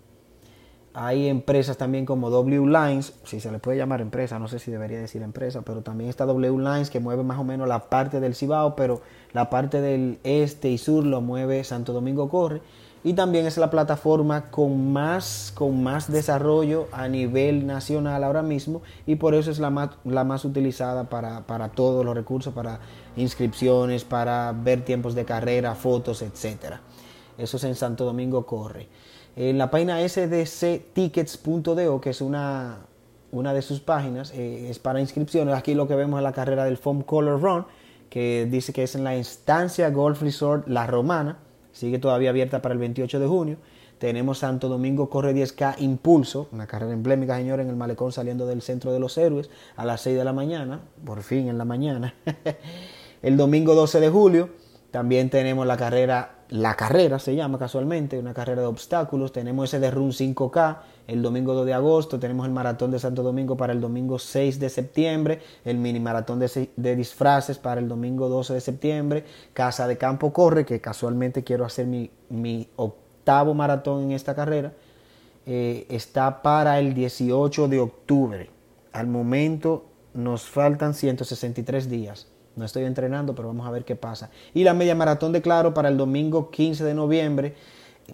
Hay 0.93 1.29
empresas 1.29 1.77
también 1.77 2.05
como 2.05 2.31
W 2.31 2.67
Lines, 2.67 3.13
si 3.23 3.39
se 3.39 3.53
le 3.53 3.61
puede 3.61 3.79
llamar 3.79 4.01
empresa, 4.01 4.41
no 4.41 4.49
sé 4.49 4.59
si 4.59 4.73
debería 4.73 4.99
decir 4.99 5.23
empresa, 5.23 5.63
pero 5.63 5.83
también 5.83 6.11
está 6.11 6.27
W 6.27 6.59
Lines 6.59 6.91
que 6.91 6.99
mueve 6.99 7.23
más 7.23 7.39
o 7.39 7.45
menos 7.45 7.69
la 7.69 7.89
parte 7.89 8.19
del 8.19 8.35
Cibao, 8.35 8.75
pero 8.75 9.01
la 9.33 9.51
parte 9.51 9.81
del 9.81 10.19
este 10.25 10.69
y 10.69 10.79
sur 10.79 11.07
lo 11.07 11.21
mueve 11.21 11.63
Santo 11.63 11.93
Domingo 11.93 12.29
Corre. 12.29 12.61
Y 13.03 13.15
también 13.15 13.47
es 13.47 13.57
la 13.57 13.71
plataforma 13.71 14.51
con 14.51 14.93
más, 14.93 15.53
con 15.55 15.83
más 15.83 16.13
desarrollo 16.13 16.87
a 16.93 17.09
nivel 17.09 17.67
nacional 17.67 18.23
ahora 18.25 18.43
mismo 18.43 18.83
y 19.07 19.15
por 19.15 19.35
eso 19.35 19.51
es 19.51 19.59
la 19.59 19.71
más, 19.71 19.91
la 20.05 20.25
más 20.25 20.45
utilizada 20.45 21.05
para, 21.05 21.47
para 21.47 21.71
todos 21.71 22.05
los 22.05 22.15
recursos, 22.15 22.53
para 22.53 22.81
inscripciones, 23.17 24.05
para 24.05 24.53
ver 24.53 24.85
tiempos 24.85 25.15
de 25.15 25.25
carrera, 25.25 25.75
fotos, 25.77 26.21
etcétera. 26.21 26.83
Eso 27.41 27.57
es 27.57 27.65
en 27.65 27.75
Santo 27.75 28.05
Domingo 28.05 28.45
Corre. 28.47 28.89
En 29.37 29.59
la 29.59 29.71
página 29.71 30.07
sdctickets.do, 30.07 32.01
que 32.01 32.11
es 32.11 32.21
una, 32.21 32.81
una 33.33 33.55
de 33.55 33.63
sus 33.63 33.81
páginas, 33.81 34.33
eh, 34.35 34.69
es 34.69 34.79
para 34.79 35.01
inscripciones. 35.01 35.55
Aquí 35.55 35.75
lo 35.75 35.89
que 35.89 35.95
vemos 35.95 36.19
es 36.19 36.25
la 36.25 36.33
carrera 36.33 36.65
del 36.65 36.77
Foam 36.77 37.03
Color 37.03 37.41
Run, 37.41 37.65
que 38.11 38.47
dice 38.51 38.73
que 38.73 38.83
es 38.83 38.95
en 38.95 39.05
la 39.05 39.17
instancia 39.17 39.89
Golf 39.91 40.21
Resort 40.23 40.69
La 40.69 40.87
Romana. 40.87 41.39
Sigue 41.73 41.99
todavía 41.99 42.31
abierta 42.31 42.61
para 42.61 42.75
el 42.75 42.81
28 42.81 43.21
de 43.21 43.27
junio. 43.27 43.57
Tenemos 43.99 44.39
Santo 44.39 44.69
Domingo 44.69 45.09
Corre 45.09 45.35
10K 45.35 45.77
Impulso, 45.79 46.49
una 46.53 46.67
carrera 46.67 46.93
emblemática, 46.93 47.37
señor, 47.37 47.61
en 47.61 47.69
el 47.69 47.77
malecón 47.77 48.13
saliendo 48.13 48.47
del 48.47 48.63
Centro 48.63 48.93
de 48.93 48.99
los 48.99 49.17
Héroes 49.19 49.51
a 49.77 49.85
las 49.85 50.01
6 50.01 50.17
de 50.17 50.25
la 50.25 50.33
mañana, 50.33 50.81
por 51.05 51.23
fin 51.23 51.49
en 51.49 51.59
la 51.59 51.67
mañana. 51.67 52.15
el 53.23 53.37
domingo 53.37 53.75
12 53.75 54.01
de 54.01 54.09
julio 54.09 54.49
también 54.91 55.29
tenemos 55.31 55.67
la 55.67 55.77
carrera 55.77 56.40
la 56.51 56.75
carrera 56.75 57.21
se 57.21 57.37
llama 57.37 57.59
casualmente, 57.59 58.19
una 58.19 58.35
carrera 58.35 58.63
de 58.63 58.67
obstáculos. 58.67 59.33
Tenemos 59.33 59.69
ese 59.69 59.79
de 59.79 59.91
Run 59.91 60.11
5K 60.11 60.79
el 61.07 61.23
domingo 61.23 61.55
2 61.55 61.65
de 61.65 61.75
agosto. 61.75 62.19
Tenemos 62.19 62.45
el 62.45 62.53
maratón 62.53 62.91
de 62.91 62.99
Santo 62.99 63.23
Domingo 63.23 63.57
para 63.57 63.73
el 63.73 63.81
domingo 63.81 64.19
6 64.19 64.59
de 64.59 64.69
septiembre. 64.69 65.41
El 65.65 65.79
mini 65.79 66.01
maratón 66.01 66.41
de, 66.41 66.97
disfraces 66.97 67.59
para 67.59 67.81
el 67.81 67.87
domingo 67.87 68.29
12 68.29 68.55
de 68.55 68.61
septiembre. 68.61 69.25
Casa 69.53 69.87
de 69.87 69.97
Campo 69.97 70.33
Corre, 70.33 70.67
que 70.67 70.81
casualmente 70.81 71.45
quiero 71.45 71.65
hacer 71.65 71.87
mi, 71.87 72.69
octavo 72.75 73.55
maratón 73.55 74.03
en 74.05 74.13
esta 74.13 74.35
carrera. 74.35 74.73
Eh, 75.47 75.87
está 75.89 76.43
para 76.43 76.81
el 76.81 76.95
18 76.95 77.69
de 77.69 77.79
octubre. 77.79 78.51
Al 78.93 79.07
momento 79.07 79.85
nos 80.15 80.43
faltan 80.43 80.95
163 80.95 81.89
días. 81.89 82.27
No 82.61 82.67
estoy 82.67 82.85
entrenando, 82.85 83.35
pero 83.35 83.49
vamos 83.49 83.67
a 83.67 83.71
ver 83.71 83.87
qué 83.87 83.97
pasa. 83.97 84.31
Y 84.53 84.65
la 84.65 84.75
media 84.75 84.95
maratón 84.95 85.33
de 85.33 85.41
Claro 85.41 85.73
para 85.73 85.89
el 85.89 85.97
domingo 85.97 86.51
15 86.51 86.85
de 86.85 86.93
noviembre, 86.93 87.55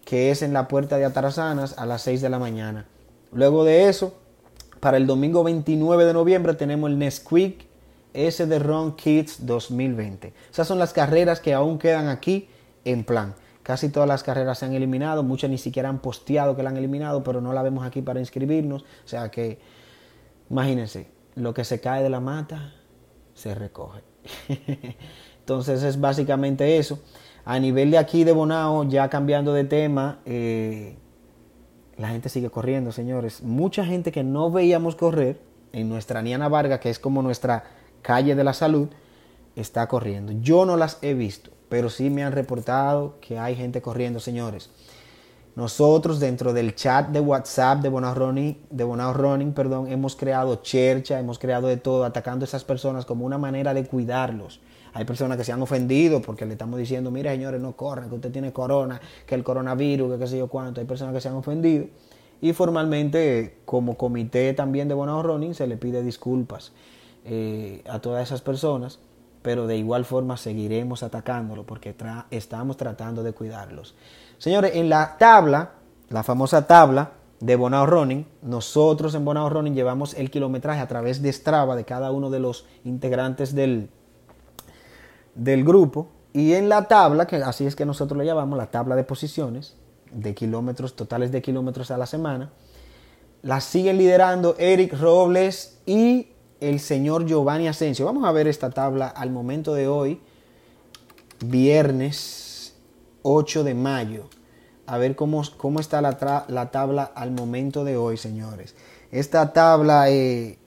que 0.05 0.31
es 0.31 0.41
en 0.41 0.53
la 0.53 0.69
puerta 0.69 0.97
de 0.97 1.05
Atarazanas 1.05 1.77
a 1.77 1.85
las 1.85 2.03
6 2.03 2.21
de 2.23 2.31
la 2.31 2.39
mañana. 2.39 2.87
Luego 3.33 3.65
de 3.65 3.89
eso, 3.89 4.15
para 4.79 4.99
el 4.99 5.07
domingo 5.09 5.43
29 5.43 6.05
de 6.05 6.13
noviembre 6.13 6.55
tenemos 6.55 6.89
el 6.89 6.99
Nesquik 6.99 7.67
S 8.15 8.47
de 8.47 8.59
Ron 8.61 8.95
Kids 8.95 9.45
2020. 9.45 10.33
Esas 10.51 10.69
son 10.69 10.79
las 10.79 10.93
carreras 10.93 11.41
que 11.41 11.53
aún 11.53 11.79
quedan 11.79 12.09
aquí 12.09 12.49
en 12.85 13.03
plan. 13.03 13.35
Casi 13.65 13.89
todas 13.89 14.09
las 14.09 14.23
carreras 14.23 14.61
se 14.61 14.67
han 14.67 14.75
eliminado, 14.75 15.25
muchas 15.25 15.51
ni 15.51 15.59
siquiera 15.59 15.89
han 15.89 15.99
posteado 15.99 16.55
que 16.55 16.63
la 16.63 16.71
han 16.71 16.77
eliminado, 16.77 17.25
pero 17.25 17.41
no 17.41 17.53
la 17.53 17.65
vemos 17.65 17.85
aquí 17.85 18.01
para 18.01 18.21
inscribirnos. 18.21 18.83
O 18.83 19.09
sea 19.09 19.29
que, 19.33 19.59
imagínense, 20.49 21.09
lo 21.35 21.53
que 21.53 21.65
se 21.65 21.81
cae 21.81 22.05
de 22.05 22.11
la 22.11 22.21
mata 22.21 22.75
se 23.35 23.55
recoge. 23.55 24.03
Entonces 25.41 25.83
es 25.83 26.01
básicamente 26.01 26.79
eso. 26.79 26.99
A 27.45 27.59
nivel 27.61 27.91
de 27.91 27.99
aquí 27.99 28.25
de 28.25 28.33
Bonao, 28.33 28.89
ya 28.89 29.09
cambiando 29.09 29.53
de 29.53 29.65
tema, 29.65 30.19
eh, 30.27 30.97
la 31.97 32.09
gente 32.09 32.29
sigue 32.29 32.51
corriendo, 32.51 32.91
señores. 32.93 33.43
Mucha 33.43 33.85
gente 33.85 34.11
que 34.11 34.25
no 34.25 34.51
veíamos 34.51 34.97
correr 34.97 35.41
en 35.73 35.89
nuestra 35.89 36.23
Niana 36.23 36.49
Varga, 36.49 36.81
que 36.81 36.91
es 36.91 36.99
como 36.99 37.23
nuestra 37.23 37.65
calle 38.03 38.35
de 38.35 38.45
la 38.45 38.53
salud, 38.53 38.89
está 39.55 39.87
corriendo. 39.89 40.33
Yo 40.41 40.67
no 40.67 40.77
las 40.77 40.99
he 41.03 41.15
visto, 41.15 41.51
pero 41.69 41.89
sí 41.89 42.11
me 42.11 42.25
han 42.25 42.33
reportado 42.33 43.17
que 43.21 43.39
hay 43.39 43.55
gente 43.55 43.81
corriendo, 43.81 44.21
señores. 44.21 44.71
Nosotros 45.57 46.21
dentro 46.21 46.53
del 46.53 46.75
chat 46.75 47.09
de 47.09 47.19
WhatsApp 47.19 47.81
de 47.81 47.89
Bonao 47.89 48.15
Running, 48.15 48.59
de 48.69 48.85
Bonao 48.85 49.15
Running 49.15 49.55
perdón, 49.55 49.91
hemos 49.91 50.15
creado 50.15 50.57
chercha, 50.57 51.19
hemos 51.19 51.39
creado 51.39 51.67
de 51.67 51.79
todo, 51.79 52.05
atacando 52.05 52.45
a 52.45 52.47
esas 52.47 52.63
personas 52.63 53.07
como 53.07 53.25
una 53.25 53.39
manera 53.39 53.73
de 53.73 53.87
cuidarlos. 53.87 54.61
Hay 54.93 55.07
personas 55.07 55.39
que 55.39 55.45
se 55.45 55.53
han 55.53 55.63
ofendido 55.63 56.21
porque 56.21 56.45
le 56.45 56.53
estamos 56.53 56.79
diciendo, 56.79 57.11
mira 57.11 57.31
señores, 57.33 57.59
no 57.59 57.75
corran, 57.75 58.11
que 58.11 58.17
usted 58.17 58.31
tiene 58.31 58.53
corona, 58.53 59.01
que 59.25 59.35
el 59.35 59.43
coronavirus, 59.43 60.13
que 60.13 60.19
qué 60.19 60.27
sé 60.27 60.37
yo 60.37 60.49
cuánto. 60.49 60.83
Hay 60.83 60.87
personas 60.87 61.15
que 61.15 61.23
se 61.23 61.31
han 61.31 61.37
ofendido. 61.37 61.87
Y 62.43 62.53
formalmente, 62.53 63.57
como 63.65 63.97
comité 63.97 64.53
también 64.53 64.89
de 64.89 64.95
Bonao 64.95 65.23
Running, 65.23 65.55
se 65.55 65.67
le 65.67 65.79
pide 65.79 66.03
disculpas 66.03 66.73
eh, 67.25 67.83
a 67.89 67.99
todas 68.01 68.27
esas 68.27 68.43
personas, 68.43 68.99
pero 69.41 69.67
de 69.67 69.79
igual 69.79 70.05
forma 70.05 70.37
seguiremos 70.37 71.03
atacándolo 71.03 71.65
porque 71.65 71.95
estamos 72.31 72.77
tratando 72.77 73.23
de 73.23 73.33
cuidarlos. 73.33 73.95
Señores, 74.39 74.73
en 74.75 74.89
la 74.89 75.17
tabla, 75.19 75.73
la 76.11 76.23
famosa 76.23 76.67
tabla 76.67 77.13
de 77.41 77.57
Bonao 77.57 77.87
Running, 77.87 78.27
nosotros 78.43 79.15
en 79.15 79.25
Bonao 79.25 79.49
Running 79.49 79.75
llevamos 79.75 80.15
el 80.15 80.31
kilometraje 80.31 80.81
a 80.81 80.89
través 80.89 81.23
de 81.23 81.33
Strava 81.33 81.77
de 81.77 81.85
cada 81.85 82.13
uno 82.13 82.31
de 82.31 82.41
los 82.41 82.67
integrantes 82.85 83.55
del, 83.55 83.89
del 85.35 85.65
grupo. 85.65 86.09
Y 86.33 86.53
en 86.53 86.69
la 86.69 86.87
tabla, 86.87 87.27
que 87.27 87.37
así 87.37 87.67
es 87.67 87.75
que 87.77 87.87
nosotros 87.87 88.19
le 88.19 88.27
llamamos 88.27 88.59
la 88.59 88.67
tabla 88.71 88.95
de 88.95 89.05
posiciones, 89.05 89.75
de 90.13 90.35
kilómetros, 90.35 90.97
totales 90.97 91.33
de 91.33 91.41
kilómetros 91.41 91.91
a 91.91 91.97
la 91.97 92.07
semana, 92.07 92.51
la 93.43 93.61
siguen 93.61 93.97
liderando 93.97 94.55
Eric 94.59 94.99
Robles 94.99 95.79
y 95.87 96.29
el 96.61 96.81
señor 96.81 97.27
Giovanni 97.27 97.69
Asensio. 97.69 98.05
Vamos 98.05 98.25
a 98.25 98.33
ver 98.33 98.49
esta 98.49 98.71
tabla 98.71 99.09
al 99.09 99.31
momento 99.31 99.73
de 99.73 99.89
hoy, 99.89 100.21
viernes 101.45 102.46
8 103.29 103.65
de 103.65 103.75
mayo. 103.75 104.29
A 104.87 104.99
ver 104.99 105.17
cómo, 105.17 105.43
cómo 105.57 105.81
está 105.81 106.01
la, 106.01 106.45
la, 106.47 106.71
tabla 106.71 107.03
al 107.03 107.33
momento 107.33 107.83
de 107.83 107.97
hoy, 107.97 108.17
señores. 108.17 108.77
Esta 109.11 109.53
tabla 109.53 110.09
eh, 110.11 110.59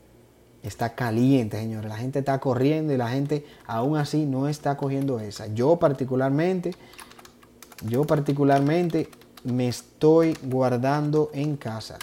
está 0.62 0.94
caliente, 0.94 1.58
señores. 1.58 1.90
La 1.90 1.96
gente 1.96 2.20
está 2.20 2.38
corriendo 2.40 2.92
y 2.92 2.98
la 2.98 3.08
gente 3.08 3.46
aún 3.66 3.96
así 3.96 4.26
no 4.26 4.50
está 4.50 4.76
cogiendo 4.76 5.22
esa. 5.22 5.48
Yo 5.48 5.78
particularmente, 5.78 6.76
yo 7.88 8.04
particularmente 8.04 9.10
me 9.46 9.70
estoy 9.70 10.38
guardando 10.44 11.32
en 11.34 11.56
casa. 11.56 11.98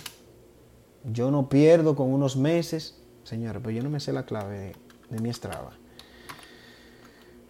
Yo 1.04 1.30
no 1.30 1.50
pierdo 1.50 1.94
con 1.94 2.10
unos 2.10 2.34
meses, 2.34 2.96
señores, 3.24 3.60
pero 3.62 3.76
yo 3.76 3.82
no 3.82 3.90
me 3.90 4.00
sé 4.00 4.10
la 4.14 4.24
clave 4.24 4.58
de, 4.58 4.76
de 5.10 5.20
mi 5.20 5.30
Strava. 5.30 5.72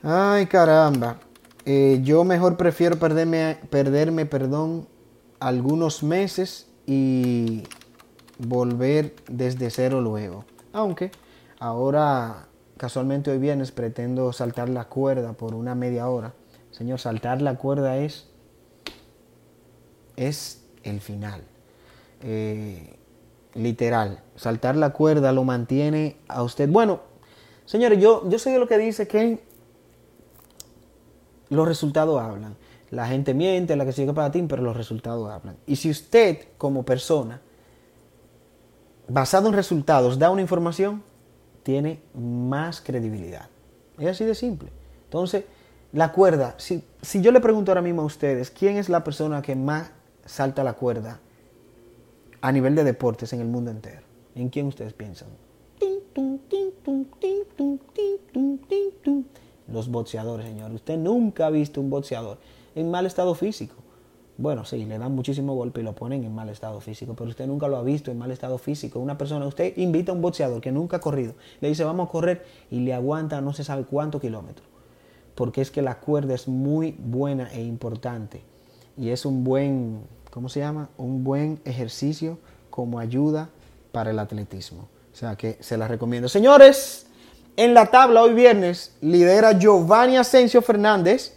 Ay, 0.03 0.47
caramba. 0.47 1.21
Eh, 1.69 2.01
yo 2.05 2.23
mejor 2.23 2.57
prefiero 2.57 2.97
perderme, 2.97 3.59
perderme 3.71 4.25
perdón, 4.25 4.87
algunos 5.41 6.05
meses 6.05 6.69
y 6.87 7.65
volver 8.39 9.17
desde 9.29 9.71
cero 9.71 10.01
luego. 10.01 10.45
Aunque 10.73 11.11
ahora, 11.59 12.47
casualmente 12.77 13.33
hoy 13.33 13.39
viernes, 13.39 13.73
pretendo 13.73 14.33
saltar 14.33 14.69
la 14.69 14.85
cuerda 14.85 15.33
por 15.33 15.55
una 15.55 15.75
media 15.75 16.09
hora. 16.09 16.35
Señor, 16.71 17.01
saltar 17.01 17.43
la 17.43 17.57
cuerda 17.57 17.97
es, 17.97 18.29
es 20.15 20.63
el 20.85 21.01
final. 21.01 21.43
Eh, 22.23 22.97
literal, 23.55 24.23
saltar 24.37 24.77
la 24.77 24.91
cuerda 24.91 25.33
lo 25.33 25.43
mantiene 25.43 26.17
a 26.29 26.45
usted. 26.45 26.69
Bueno, 26.69 27.01
señores, 27.65 27.99
yo, 28.01 28.29
yo 28.29 28.39
sé 28.39 28.57
lo 28.57 28.69
que 28.69 28.79
dice 28.79 29.09
que 29.09 29.41
los 31.51 31.67
resultados 31.67 32.21
hablan. 32.21 32.57
La 32.91 33.07
gente 33.09 33.35
miente, 33.35 33.77
la 33.77 33.85
que 33.85 33.93
sigue 33.93 34.13
para 34.13 34.31
ti, 34.31 34.43
pero 34.49 34.63
los 34.63 34.77
resultados 34.77 35.31
hablan. 35.31 35.57
Y 35.67 35.77
si 35.77 35.91
usted, 35.91 36.39
como 36.57 36.85
persona, 36.85 37.41
basado 39.09 39.49
en 39.49 39.55
resultados, 39.55 40.19
da 40.19 40.31
una 40.31 40.43
información, 40.43 41.03
tiene 41.63 42.01
más 42.15 42.81
credibilidad. 42.81 43.49
Es 43.99 44.09
así 44.09 44.25
de 44.25 44.35
simple. 44.35 44.71
Entonces, 45.05 45.45
la 45.93 46.13
cuerda, 46.13 46.55
si, 46.59 46.85
si 47.03 47.21
yo 47.23 47.33
le 47.33 47.41
pregunto 47.41 47.71
ahora 47.71 47.83
mismo 47.83 48.03
a 48.03 48.05
ustedes, 48.05 48.51
¿quién 48.51 48.77
es 48.77 48.89
la 48.89 49.03
persona 49.03 49.43
que 49.43 49.57
más 49.57 49.91
salta 50.25 50.63
la 50.63 50.75
cuerda 50.75 51.21
a 52.41 52.53
nivel 52.53 52.75
de 52.75 52.85
deportes 52.85 53.33
en 53.33 53.41
el 53.41 53.49
mundo 53.49 53.71
entero? 53.71 54.03
¿En 54.35 54.49
quién 54.49 54.67
ustedes 54.67 54.93
piensan? 54.93 55.29
Los 59.69 59.89
boxeadores, 59.91 60.47
señor. 60.47 60.71
Usted 60.73 60.97
nunca 60.97 61.47
ha 61.47 61.51
visto 61.51 61.81
un 61.81 61.91
boxeador 61.91 62.39
en 62.75 62.91
mal 62.91 63.07
estado 63.07 63.35
físico. 63.35 63.75
Bueno, 64.39 64.67
sí, 64.67 64.85
le 64.85 64.99
dan 64.99 65.15
muchísimo 65.15 65.55
golpe 65.55 65.81
y 65.81 65.83
lo 65.83 65.95
ponen 65.95 66.23
en 66.23 66.35
mal 66.35 66.51
estado 66.51 66.81
físico, 66.81 67.15
pero 67.15 67.31
usted 67.31 67.47
nunca 67.47 67.69
lo 67.69 67.79
ha 67.79 67.83
visto 67.83 68.11
en 68.11 68.19
mal 68.19 68.31
estado 68.31 68.59
físico. 68.59 69.01
Una 69.01 69.17
persona, 69.17 69.47
usted 69.47 69.75
invita 69.79 70.13
a 70.13 70.15
un 70.15 70.21
boxeador 70.21 70.61
que 70.61 70.71
nunca 70.71 70.99
ha 70.99 71.01
corrido, 71.01 71.35
le 71.61 71.69
dice 71.69 71.85
vamos 71.85 72.09
a 72.09 72.11
correr 72.13 72.45
y 72.71 72.81
le 72.81 72.93
aguanta 72.93 73.41
no 73.41 73.55
se 73.55 73.65
sabe 73.65 73.85
cuántos 73.85 74.21
kilómetros, 74.21 74.67
porque 75.35 75.63
es 75.63 75.71
que 75.71 75.81
la 75.81 76.01
cuerda 76.01 76.35
es 76.35 76.49
muy 76.49 76.95
buena 76.99 77.51
e 77.53 77.63
importante. 77.63 78.43
y 78.99 79.09
es 79.09 79.25
un 79.25 79.43
buen, 79.43 80.03
¿cómo 80.31 80.49
se 80.51 80.61
llama? 80.61 80.91
Un 80.99 81.25
buen 81.25 81.61
ejercicio 81.65 82.39
como 82.69 82.99
ayuda 82.99 83.49
para 83.91 84.11
el 84.11 84.19
atletismo. 84.19 84.89
O 85.13 85.17
sea 85.17 85.35
que 85.37 85.57
se 85.61 85.79
la 85.79 85.89
recomiendo. 85.89 86.29
Señores, 86.29 87.06
en 87.57 87.75
la 87.75 87.87
tabla 87.87 88.23
hoy 88.23 88.35
viernes 88.35 88.95
lidera 89.01 89.59
Giovanni 89.59 90.17
Asensio 90.17 90.63
Fernández 90.63 91.37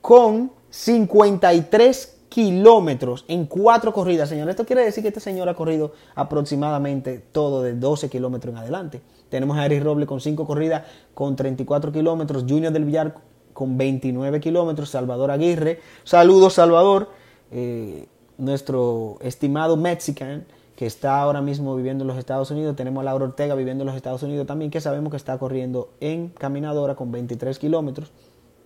con 0.00 0.52
53 0.70 2.14
kilómetros 2.28 3.24
en 3.28 3.46
cuatro 3.46 3.92
corridas, 3.92 4.28
señor. 4.28 4.50
Esto 4.50 4.66
quiere 4.66 4.84
decir 4.84 5.02
que 5.02 5.08
este 5.08 5.20
señor 5.20 5.48
ha 5.48 5.54
corrido 5.54 5.92
aproximadamente 6.14 7.18
todo 7.18 7.62
de 7.62 7.74
12 7.74 8.10
kilómetros 8.10 8.52
en 8.52 8.58
adelante. 8.58 9.00
Tenemos 9.28 9.56
a 9.56 9.64
Eric 9.66 9.82
Roble 9.82 10.06
con 10.06 10.20
5 10.20 10.46
corridas 10.46 10.82
con 11.14 11.36
34 11.36 11.92
kilómetros, 11.92 12.44
Junior 12.48 12.72
del 12.72 12.84
Villar 12.84 13.14
con 13.52 13.78
29 13.78 14.40
kilómetros, 14.40 14.90
Salvador 14.90 15.30
Aguirre. 15.30 15.80
Saludos, 16.02 16.54
Salvador, 16.54 17.08
eh, 17.52 18.08
nuestro 18.36 19.18
estimado 19.20 19.76
Mexican 19.76 20.44
que 20.76 20.86
está 20.86 21.20
ahora 21.20 21.40
mismo 21.40 21.76
viviendo 21.76 22.02
en 22.04 22.08
los 22.08 22.18
Estados 22.18 22.50
Unidos. 22.50 22.76
Tenemos 22.76 23.00
a 23.02 23.04
Laura 23.04 23.26
Ortega 23.26 23.54
viviendo 23.54 23.82
en 23.82 23.86
los 23.86 23.96
Estados 23.96 24.22
Unidos 24.22 24.46
también, 24.46 24.70
que 24.70 24.80
sabemos 24.80 25.10
que 25.10 25.16
está 25.16 25.38
corriendo 25.38 25.90
en 26.00 26.28
caminadora 26.28 26.94
con 26.94 27.12
23 27.12 27.58
kilómetros. 27.58 28.10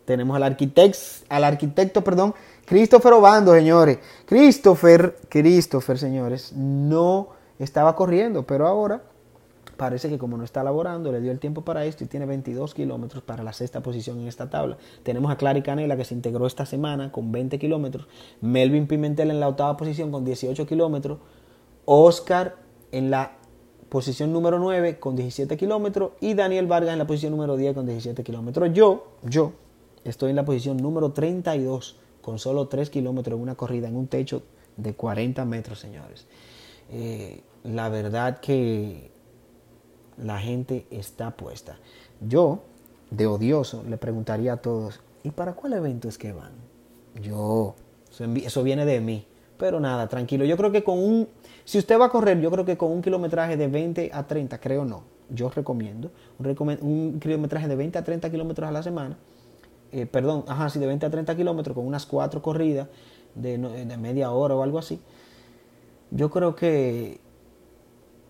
Tenemos 0.05 0.35
al 0.37 0.43
arquitecto, 0.43 0.99
al 1.29 1.45
arquitecto, 1.45 2.03
perdón, 2.03 2.35
Christopher 2.65 3.12
Obando, 3.12 3.53
señores. 3.53 3.99
Christopher, 4.25 5.17
Christopher, 5.29 5.99
señores, 5.99 6.53
no 6.55 7.29
estaba 7.59 7.95
corriendo, 7.95 8.45
pero 8.45 8.67
ahora 8.67 9.03
parece 9.77 10.09
que 10.09 10.19
como 10.19 10.37
no 10.37 10.45
está 10.45 10.65
laborando, 10.65 11.12
le 11.12 11.21
dio 11.21 11.31
el 11.31 11.38
tiempo 11.38 11.62
para 11.62 11.85
esto 11.85 12.05
y 12.05 12.07
tiene 12.07 12.27
22 12.27 12.75
kilómetros 12.75 13.23
para 13.23 13.43
la 13.43 13.53
sexta 13.53 13.81
posición 13.81 14.19
en 14.21 14.29
esta 14.29 14.50
tabla. 14.50 14.77
Tenemos 15.03 15.31
a 15.31 15.37
Clary 15.37 15.62
Canela 15.62 15.97
que 15.97 16.05
se 16.05 16.15
integró 16.15 16.47
esta 16.47 16.67
semana 16.67 17.12
con 17.12 17.31
20 17.31 17.59
kilómetros, 17.59 18.09
Melvin 18.41 18.87
Pimentel 18.87 19.31
en 19.31 19.41
la 19.41 19.49
octava 19.49 19.77
posición 19.77 20.11
con 20.11 20.25
18 20.25 20.67
kilómetros, 20.67 21.19
Oscar 21.90 22.57
en 22.92 23.11
la 23.11 23.38
posición 23.88 24.30
número 24.30 24.59
9 24.59 24.99
con 24.99 25.16
17 25.16 25.57
kilómetros 25.57 26.12
y 26.21 26.35
Daniel 26.35 26.66
Vargas 26.66 26.92
en 26.92 26.99
la 26.99 27.07
posición 27.07 27.33
número 27.33 27.57
10 27.57 27.75
con 27.75 27.87
17 27.87 28.23
kilómetros. 28.23 28.71
Yo, 28.75 29.07
yo 29.23 29.52
estoy 30.04 30.30
en 30.30 30.37
la 30.37 30.45
posición 30.45 30.76
número 30.76 31.12
32 31.12 31.97
con 32.21 32.38
solo 32.38 32.68
3 32.68 32.90
kilómetros 32.90 33.37
en 33.37 33.42
una 33.42 33.54
corrida 33.54 33.88
en 33.88 33.97
un 33.97 34.07
techo 34.07 34.42
de 34.76 34.92
40 34.92 35.47
metros, 35.47 35.78
señores. 35.78 36.26
Eh, 36.90 37.40
la 37.64 37.88
verdad 37.88 38.40
que 38.40 39.11
la 40.18 40.38
gente 40.38 40.87
está 40.90 41.30
puesta. 41.30 41.78
Yo, 42.21 42.61
de 43.11 43.26
odioso, 43.26 43.83
le 43.88 43.97
preguntaría 43.97 44.52
a 44.52 44.57
todos, 44.59 45.00
¿y 45.23 45.30
para 45.30 45.54
cuál 45.54 45.73
evento 45.73 46.07
es 46.07 46.18
que 46.18 46.33
van? 46.33 46.52
Yo, 47.23 47.76
eso 48.45 48.62
viene 48.62 48.85
de 48.85 49.00
mí. 49.00 49.25
Pero 49.59 49.81
nada, 49.81 50.09
tranquilo. 50.09 50.45
Yo 50.45 50.57
creo 50.57 50.71
que 50.71 50.85
con 50.85 50.99
un, 50.99 51.29
si 51.65 51.79
usted 51.79 51.99
va 51.99 52.07
a 52.07 52.09
correr, 52.11 52.41
yo 52.41 52.50
creo 52.50 52.65
que 52.65 52.77
con 52.77 52.91
un 52.91 53.03
kilometraje 53.03 53.57
de 53.57 53.67
20 53.67 54.11
a 54.12 54.27
30, 54.27 54.59
creo 54.59 54.85
no, 54.85 55.03
yo 55.29 55.50
recomiendo 55.50 56.11
un, 56.38 56.79
un 56.81 57.21
kilometraje 57.21 57.69
de 57.69 57.77
20 57.77 57.99
a 57.99 58.05
30 58.05 58.31
kilómetros 58.31 58.69
a 58.69 58.73
la 58.73 58.83
semana. 58.83 59.19
Eh, 59.91 60.07
perdón, 60.07 60.45
ajá, 60.47 60.69
sí, 60.69 60.79
de 60.79 60.87
20 60.87 61.07
a 61.07 61.11
30 61.11 61.37
kilómetros 61.37 61.75
con 61.75 61.87
unas 61.87 62.07
cuatro 62.07 62.41
corridas 62.43 62.88
de, 63.35 63.59
de 63.59 63.97
media 63.97 64.31
hora 64.31 64.55
o 64.55 64.62
algo 64.62 64.79
así. 64.79 65.00
Yo 66.11 66.31
creo 66.31 66.55
que 66.55 67.21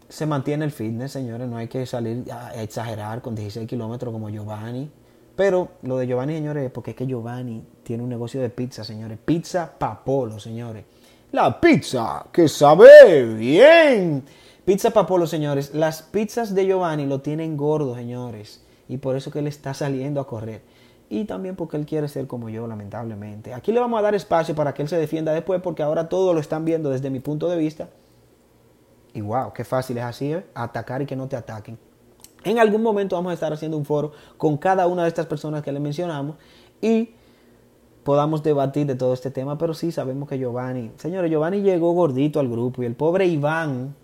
se 0.09 0.27
mantiene 0.27 0.65
el 0.65 0.71
fitness, 0.71 1.13
señores. 1.13 1.49
No 1.49 1.57
hay 1.57 1.69
que 1.69 1.85
salir 1.87 2.25
a 2.33 2.61
exagerar 2.63 3.23
con 3.23 3.35
16 3.35 3.69
kilómetros 3.69 4.13
como 4.13 4.31
Giovanni. 4.31 4.91
Pero 5.37 5.69
lo 5.83 5.99
de 5.99 6.07
Giovanni, 6.07 6.35
señores, 6.35 6.65
es 6.65 6.71
porque 6.73 6.91
es 6.93 6.97
que 6.97 7.07
Giovanni 7.07 7.63
tiene 7.85 8.03
un 8.03 8.09
negocio 8.09 8.41
de 8.41 8.51
pizza, 8.51 8.83
señores. 8.83 9.19
Pizza 9.25 9.73
Papolo, 9.79 10.41
señores. 10.41 10.85
La 11.33 11.61
pizza 11.61 12.27
que 12.33 12.49
sabe 12.49 13.25
bien. 13.35 14.25
Pizza 14.65 14.91
Papolo, 14.91 15.27
señores. 15.27 15.75
Las 15.75 16.03
pizzas 16.03 16.55
de 16.55 16.67
Giovanni 16.67 17.07
lo 17.07 17.21
tienen 17.21 17.57
gordo, 17.57 17.95
señores. 17.95 18.63
Y 18.89 18.99
por 18.99 19.17
eso 19.17 19.31
que 19.31 19.41
él 19.41 19.47
está 19.47 19.75
saliendo 19.75 20.21
a 20.21 20.27
correr. 20.27 20.63
Y 21.11 21.25
también 21.25 21.57
porque 21.57 21.77
él 21.77 21.87
quiere 21.87 22.09
ser 22.09 22.27
como 22.27 22.49
yo, 22.49 22.67
lamentablemente. 22.67 23.55
Aquí 23.55 23.73
le 23.73 23.81
vamos 23.81 23.99
a 23.99 24.03
dar 24.03 24.15
espacio 24.15 24.55
para 24.55 24.75
que 24.75 24.83
él 24.83 24.89
se 24.89 24.99
defienda 24.99 25.33
después, 25.33 25.61
porque 25.63 25.83
ahora 25.83 26.09
todo 26.09 26.35
lo 26.35 26.41
están 26.41 26.65
viendo 26.65 26.91
desde 26.91 27.11
mi 27.11 27.21
punto 27.21 27.49
de 27.49 27.57
vista 27.57 27.89
y 29.19 29.21
wow, 29.21 29.53
qué 29.53 29.65
fácil 29.65 29.99
es 29.99 30.05
así, 30.05 30.33
¿eh? 30.33 30.47
atacar 30.55 31.03
y 31.03 31.07
que 31.07 31.17
no 31.17 31.29
te 31.29 31.37
ataquen. 31.37 31.79
En 32.45 32.59
algún 32.59 32.83
momento 32.83 33.17
vamos 33.17 33.31
a 33.31 33.35
estar 33.35 33.53
haciendo 33.53 33.77
un 33.77 33.85
foro 33.85 34.13
con 34.37 34.57
cada 34.57 34.87
una 34.87 35.03
de 35.03 35.09
estas 35.09 35.27
personas 35.27 35.63
que 35.63 35.73
le 35.73 35.81
mencionamos 35.81 36.37
y 36.81 37.11
podamos 38.05 38.43
debatir 38.43 38.87
de 38.87 38.95
todo 38.95 39.13
este 39.13 39.31
tema, 39.31 39.59
pero 39.59 39.75
sí 39.75 39.93
sabemos 39.93 40.29
que 40.29 40.39
Giovanni, 40.39 40.91
señores, 40.97 41.31
Giovanni 41.31 41.61
llegó 41.61 41.93
gordito 41.93 42.41
al 42.41 42.49
grupo 42.49 42.83
y 42.83 42.87
el 42.87 42.95
pobre 42.95 43.27
Iván, 43.27 43.95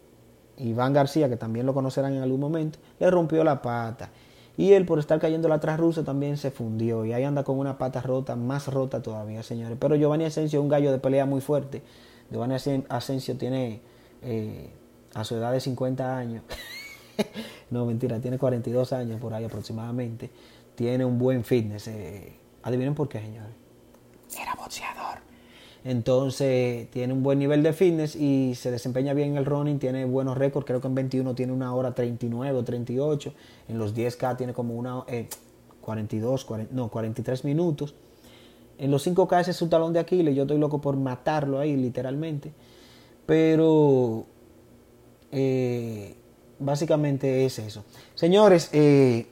Iván 0.59 0.93
García, 0.93 1.29
que 1.29 1.37
también 1.37 1.67
lo 1.67 1.75
conocerán 1.75 2.15
en 2.15 2.23
algún 2.23 2.41
momento, 2.41 2.79
le 2.99 3.11
rompió 3.11 3.43
la 3.45 3.63
pata. 3.63 4.11
Y 4.57 4.73
él, 4.73 4.87
por 4.87 5.01
estar 5.01 5.19
cayendo 5.19 5.49
la 5.49 5.57
atrás 5.57 5.81
también 6.05 6.37
se 6.37 6.53
fundió. 6.53 7.05
Y 7.05 7.13
ahí 7.13 7.25
anda 7.25 7.43
con 7.43 7.59
una 7.59 7.77
pata 7.77 8.01
rota, 8.01 8.37
más 8.37 8.69
rota 8.69 9.03
todavía, 9.03 9.43
señores. 9.43 9.77
Pero 9.81 9.97
Giovanni 9.97 10.27
Asensio 10.27 10.61
es 10.61 10.63
un 10.63 10.69
gallo 10.69 10.93
de 10.93 10.99
pelea 10.99 11.27
muy 11.27 11.41
fuerte. 11.41 11.83
Giovanni 12.31 12.55
Asensio 12.89 13.37
tiene 13.37 13.81
eh, 14.23 14.71
a 15.15 15.25
su 15.25 15.37
edad 15.37 15.53
de 15.53 15.61
50 15.61 16.17
años, 16.17 16.43
no 17.71 17.87
mentira, 17.87 18.19
tiene 18.21 18.39
42 18.39 18.93
años 18.93 19.21
por 19.21 19.35
ahí 19.35 19.45
aproximadamente, 19.45 20.31
tiene 20.75 21.05
un 21.05 21.19
buen 21.19 21.45
fitness. 21.45 21.89
Eh, 21.89 22.33
adivinen 22.63 22.95
por 22.95 23.09
qué, 23.09 23.21
señores. 23.21 23.64
Era 24.41 24.55
boxeador. 24.55 25.19
Entonces 25.85 26.91
tiene 26.91 27.13
un 27.13 27.23
buen 27.23 27.39
nivel 27.39 27.63
de 27.63 27.75
fitness 27.75 28.17
y 28.17 28.55
se 28.55 28.71
desempeña 28.71 29.13
bien 29.13 29.33
en 29.33 29.37
el 29.37 29.45
running, 29.45 29.79
tiene 29.79 30.07
buenos 30.07 30.39
récords, 30.39 30.67
creo 30.67 30.81
que 30.81 30.87
en 30.89 30.95
21 30.95 31.35
tiene 31.35 31.53
una 31.53 31.75
hora 31.75 31.95
39 31.95 32.59
o 32.59 32.65
38, 32.65 33.35
en 33.69 33.79
los 33.79 33.95
10K 33.95 34.37
tiene 34.39 34.55
como 34.55 34.75
una 34.75 35.05
42, 35.83 36.47
eh, 36.59 36.69
no, 36.71 36.89
43 36.89 37.45
minutos. 37.45 37.95
En 38.79 38.91
los 38.91 39.07
5K 39.07 39.43
ese 39.43 39.51
es 39.51 39.57
su 39.59 39.69
talón 39.69 39.93
de 39.93 40.01
Aquiles, 40.01 40.35
yo 40.35 40.43
estoy 40.43 40.59
loco 40.59 40.81
por 40.81 40.97
matarlo 40.97 41.59
ahí 41.59 41.77
literalmente. 41.77 42.53
Pero 43.27 44.25
eh, 45.31 46.15
básicamente 46.59 47.45
es 47.45 47.59
eso. 47.59 47.85
Señores, 48.15 48.71
eh, 48.73 49.27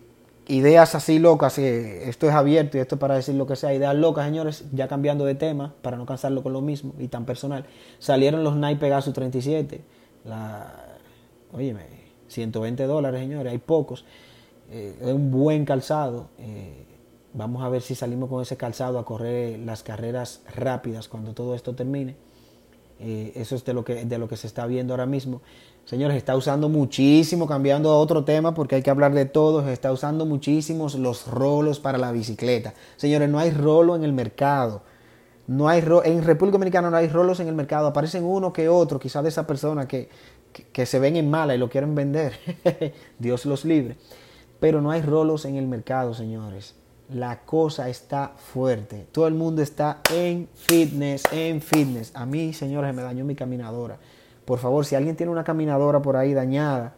ideas 0.48 0.94
así 0.94 1.18
locas, 1.18 1.58
eh, 1.58 2.08
esto 2.08 2.28
es 2.28 2.34
abierto 2.34 2.76
y 2.76 2.80
esto 2.80 2.96
es 2.96 2.98
para 3.00 3.14
decir 3.14 3.34
lo 3.34 3.46
que 3.46 3.56
sea, 3.56 3.74
ideas 3.74 3.94
locas, 3.94 4.26
señores, 4.26 4.64
ya 4.72 4.88
cambiando 4.88 5.24
de 5.24 5.34
tema, 5.34 5.74
para 5.82 5.96
no 5.96 6.06
cansarlo 6.06 6.42
con 6.42 6.52
lo 6.52 6.60
mismo 6.60 6.94
y 6.98 7.08
tan 7.08 7.24
personal, 7.24 7.64
salieron 7.98 8.44
los 8.44 8.56
Nike 8.56 8.80
Pegasus 8.80 9.12
37, 9.12 9.82
la, 10.24 10.72
óyeme, 11.52 11.82
120 12.28 12.84
dólares, 12.86 13.20
señores, 13.20 13.52
hay 13.52 13.58
pocos, 13.58 14.04
es 14.70 15.02
un 15.02 15.30
buen 15.30 15.66
calzado, 15.66 16.28
vamos 17.34 17.62
a 17.62 17.68
ver 17.68 17.82
si 17.82 17.94
salimos 17.94 18.28
con 18.28 18.40
ese 18.40 18.56
calzado 18.56 18.98
a 18.98 19.04
correr 19.04 19.58
las 19.58 19.82
carreras 19.82 20.42
rápidas 20.54 21.08
cuando 21.08 21.34
todo 21.34 21.54
esto 21.54 21.74
termine. 21.74 22.16
Eso 23.34 23.56
es 23.56 23.64
de 23.64 23.72
lo, 23.72 23.84
que, 23.84 24.04
de 24.04 24.18
lo 24.18 24.28
que 24.28 24.36
se 24.36 24.46
está 24.46 24.66
viendo 24.66 24.92
ahora 24.92 25.06
mismo. 25.06 25.40
Señores, 25.84 26.16
está 26.16 26.36
usando 26.36 26.68
muchísimo, 26.68 27.46
cambiando 27.46 27.90
a 27.90 27.98
otro 27.98 28.24
tema 28.24 28.54
porque 28.54 28.76
hay 28.76 28.82
que 28.82 28.90
hablar 28.90 29.12
de 29.14 29.24
todo, 29.24 29.68
está 29.68 29.92
usando 29.92 30.26
muchísimos 30.26 30.94
los 30.94 31.26
rolos 31.26 31.80
para 31.80 31.98
la 31.98 32.12
bicicleta. 32.12 32.74
Señores, 32.96 33.28
no 33.28 33.38
hay 33.38 33.50
rolo 33.50 33.96
en 33.96 34.04
el 34.04 34.12
mercado. 34.12 34.82
No 35.48 35.68
hay 35.68 35.82
en 36.04 36.22
República 36.22 36.52
Dominicana 36.52 36.88
no 36.88 36.96
hay 36.96 37.08
rolos 37.08 37.40
en 37.40 37.48
el 37.48 37.54
mercado. 37.54 37.88
Aparecen 37.88 38.24
uno 38.24 38.52
que 38.52 38.68
otro, 38.68 39.00
quizás 39.00 39.24
de 39.24 39.28
esa 39.28 39.46
persona 39.46 39.88
que, 39.88 40.08
que, 40.72 40.86
se 40.86 41.00
ven 41.00 41.16
en 41.16 41.28
mala 41.28 41.54
y 41.54 41.58
lo 41.58 41.68
quieren 41.68 41.94
vender. 41.94 42.38
Dios 43.18 43.44
los 43.44 43.64
libre. 43.64 43.96
Pero 44.60 44.80
no 44.80 44.92
hay 44.92 45.02
rolos 45.02 45.44
en 45.44 45.56
el 45.56 45.66
mercado, 45.66 46.14
señores. 46.14 46.76
La 47.14 47.40
cosa 47.40 47.88
está 47.88 48.32
fuerte. 48.36 49.06
Todo 49.12 49.26
el 49.26 49.34
mundo 49.34 49.62
está 49.62 50.00
en 50.10 50.48
fitness, 50.54 51.24
en 51.32 51.60
fitness. 51.60 52.12
A 52.14 52.26
mí, 52.26 52.52
señores, 52.52 52.94
me 52.94 53.02
dañó 53.02 53.24
mi 53.24 53.34
caminadora. 53.34 53.98
Por 54.44 54.58
favor, 54.58 54.84
si 54.84 54.94
alguien 54.94 55.16
tiene 55.16 55.30
una 55.30 55.44
caminadora 55.44 56.00
por 56.00 56.16
ahí 56.16 56.32
dañada, 56.34 56.94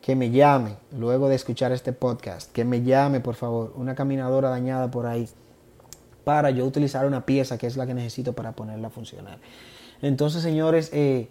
que 0.00 0.14
me 0.14 0.30
llame 0.30 0.76
luego 0.96 1.28
de 1.28 1.34
escuchar 1.34 1.72
este 1.72 1.92
podcast. 1.92 2.52
Que 2.52 2.64
me 2.64 2.82
llame, 2.82 3.20
por 3.20 3.34
favor, 3.34 3.72
una 3.76 3.94
caminadora 3.94 4.50
dañada 4.50 4.90
por 4.90 5.06
ahí 5.06 5.28
para 6.24 6.50
yo 6.50 6.64
utilizar 6.64 7.06
una 7.06 7.26
pieza 7.26 7.58
que 7.58 7.66
es 7.66 7.76
la 7.76 7.86
que 7.86 7.94
necesito 7.94 8.32
para 8.32 8.52
ponerla 8.52 8.88
a 8.88 8.90
funcionar. 8.90 9.38
Entonces, 10.02 10.42
señores, 10.42 10.90
eh, 10.92 11.28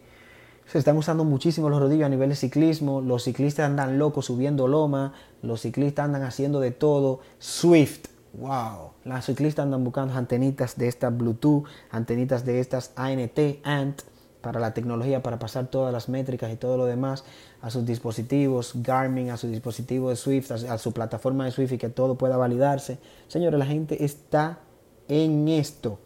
se 0.67 0.80
están 0.80 0.97
usando 0.97 1.23
muchísimo 1.23 1.69
los 1.69 1.80
rodillos 1.80 2.06
a 2.06 2.10
nivel 2.10 2.30
de 2.30 2.36
ciclismo. 2.36 3.01
Los 3.01 3.23
ciclistas 3.23 3.67
andan 3.67 3.99
locos 3.99 4.25
subiendo 4.25 4.67
loma. 4.67 5.13
Los 5.41 5.62
ciclistas 5.62 6.06
andan 6.06 6.23
haciendo 6.23 6.60
de 6.60 6.71
todo. 6.71 7.19
Swift. 7.39 8.08
Wow. 8.34 8.91
Las 9.04 9.25
ciclistas 9.25 9.63
andan 9.63 9.84
buscando 9.84 10.13
antenitas 10.15 10.78
de 10.78 10.88
estas 10.88 11.15
Bluetooth, 11.15 11.65
antenitas 11.91 12.45
de 12.45 12.60
estas 12.60 12.91
ANT, 12.95 13.39
ANT 13.63 14.01
para 14.41 14.60
la 14.60 14.73
tecnología, 14.73 15.23
para 15.23 15.39
pasar 15.39 15.67
todas 15.67 15.93
las 15.93 16.10
métricas 16.10 16.51
y 16.51 16.56
todo 16.56 16.78
lo 16.78 16.86
demás 16.86 17.23
a 17.62 17.71
sus 17.71 17.86
dispositivos 17.86 18.73
Garmin, 18.75 19.32
a 19.32 19.38
su 19.38 19.47
dispositivo 19.47 20.10
de 20.10 20.15
Swift, 20.15 20.51
a, 20.51 20.78
su 20.78 20.91
plataforma 20.91 21.45
de 21.45 21.51
Swift 21.51 21.71
y 21.73 21.78
que 21.78 21.89
todo 21.89 22.15
pueda 22.15 22.38
validarse. 22.38 22.99
Señores, 23.28 23.58
la 23.58 23.65
gente 23.65 24.04
está 24.04 24.60
en 25.08 25.47
esto. 25.47 25.99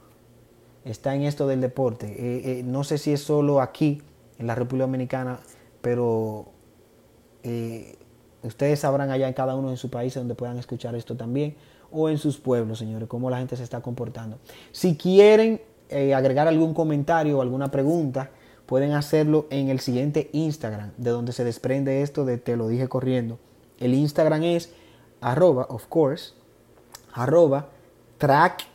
está 0.86 1.16
en 1.16 1.24
esto 1.24 1.48
del 1.48 1.62
deporte. 1.62 2.08
Eh, 2.08 2.60
eh, 2.60 2.64
no 2.64 2.84
sé 2.84 2.98
si 2.98 3.12
es 3.12 3.22
solo 3.22 3.60
aquí, 3.60 4.02
en 4.40 4.48
la 4.48 4.56
República 4.56 4.86
Dominicana, 4.86 5.40
pero 5.82 6.48
eh, 7.44 7.98
ustedes 8.42 8.80
sabrán 8.80 9.12
allá 9.12 9.28
en 9.28 9.34
cada 9.34 9.56
uno 9.56 9.70
de 9.70 9.78
sus 9.78 9.92
países 9.92 10.16
donde 10.16 10.34
puedan 10.34 10.58
escuchar 10.58 10.96
esto 10.96 11.16
también, 11.16 11.56
o 11.92 12.10
en 12.10 12.18
sus 12.18 12.38
pueblos, 12.38 12.80
señores, 12.80 13.08
cómo 13.08 13.30
la 13.30 13.38
gente 13.38 13.56
se 13.56 13.64
está 13.64 13.82
comportando. 13.82 14.40
Si 14.72 14.96
quieren 14.96 15.62
agregar 16.16 16.48
algún 16.48 16.74
comentario 16.76 17.40
o 17.40 17.42
alguna 17.42 17.72
pregunta, 17.72 18.30
pueden 18.70 18.92
hacerlo 18.92 19.48
en 19.50 19.70
el 19.70 19.80
siguiente 19.80 20.30
Instagram, 20.32 20.92
de 20.98 21.10
donde 21.10 21.32
se 21.32 21.44
desprende 21.44 22.04
esto 22.04 22.24
de 22.24 22.38
te 22.38 22.56
lo 22.56 22.68
dije 22.68 22.88
corriendo. 22.88 23.40
El 23.80 23.96
Instagram 23.96 24.44
es 24.44 24.72
arroba, 25.22 25.66
of 25.70 25.88
course, 25.88 26.34
arroba 27.14 27.68
track 28.20 28.68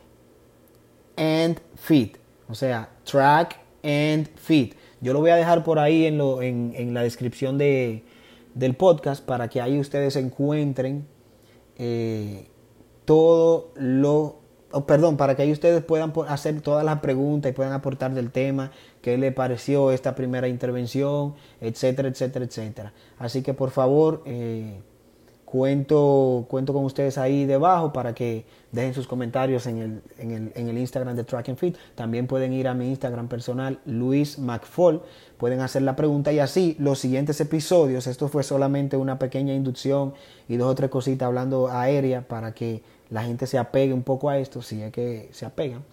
and 1.17 1.61
feed. 1.77 2.17
O 2.49 2.55
sea, 2.57 2.89
track 3.05 3.61
and 3.85 4.29
feed. 4.35 4.73
Yo 5.05 5.13
lo 5.13 5.21
voy 5.21 5.29
a 5.29 5.37
dejar 5.37 5.65
por 5.65 5.79
ahí 5.79 6.07
en, 6.07 6.17
lo, 6.17 6.41
en, 6.41 6.95
la 6.95 7.03
descripción 7.03 7.59
de, 7.59 8.05
del 8.55 8.75
podcast 8.75 9.23
para 9.23 9.49
que 9.49 9.61
ahí 9.61 9.79
ustedes 9.79 10.17
encuentren 10.17 11.07
eh, 11.77 12.49
todo 13.05 13.71
lo... 13.77 14.41
perdón, 14.87 15.19
para 15.19 15.37
que 15.37 15.43
ahí 15.43 15.53
ustedes 15.53 15.85
puedan 15.85 16.11
hacer 16.27 16.63
todas 16.63 16.87
las 16.87 17.01
preguntas 17.01 17.51
y 17.51 17.55
puedan 17.55 17.75
aportar 17.75 18.15
del 18.15 18.31
tema, 18.31 18.73
qué 19.03 19.19
le 19.19 19.31
pareció 19.31 19.91
esta 19.91 20.15
primera 20.15 20.49
intervención, 20.49 21.35
etcétera, 21.61 22.09
etcétera, 22.09 22.47
etcétera. 22.47 22.95
Así 23.19 23.43
que 23.43 23.53
por 23.53 23.73
favor... 23.73 24.23
Eh, 24.25 24.81
Cuento, 25.55 26.47
cuento 26.49 26.73
con 26.73 26.85
ustedes 26.85 27.17
ahí 27.17 27.47
debajo 27.47 27.93
para 27.93 28.13
que 28.13 28.45
dejen 28.73 28.93
sus 28.93 29.07
comentarios 29.07 29.69
en 29.69 29.79
el, 29.79 30.03
en 30.19 30.31
el, 30.33 30.53
en 30.57 30.69
el 30.69 30.77
Instagram 30.79 31.15
de 31.15 31.23
Track 31.23 31.51
and 31.51 31.59
Fit. 31.59 31.77
También 31.95 32.27
pueden 32.27 32.53
ir 32.53 32.67
a 32.67 32.75
mi 32.75 32.89
Instagram 32.89 33.29
personal, 33.29 33.79
Luis 33.85 34.37
McFall. 34.41 35.03
Pueden 35.39 35.61
hacer 35.61 35.83
la 35.83 35.95
pregunta 35.95 36.33
y 36.33 36.41
así 36.41 36.75
los 36.81 36.99
siguientes 36.99 37.41
episodios. 37.41 38.09
Esto 38.09 38.27
fue 38.27 38.43
solamente 38.43 38.97
una 38.97 39.21
pequeña 39.21 39.55
inducción 39.55 40.15
y 40.49 40.57
dos 40.57 40.73
o 40.73 40.75
tres 40.75 40.91
cositas 40.91 41.27
hablando 41.27 41.69
aérea 41.69 42.27
para 42.27 42.53
que 42.53 42.83
la 43.09 43.23
gente 43.23 43.47
se 43.47 43.57
apegue 43.57 43.93
un 43.93 44.03
poco 44.03 44.31
a 44.31 44.39
esto, 44.39 44.61
si 44.61 44.83
es 44.83 44.91
que 44.91 45.29
se 45.31 45.47
apegan, 45.47 45.85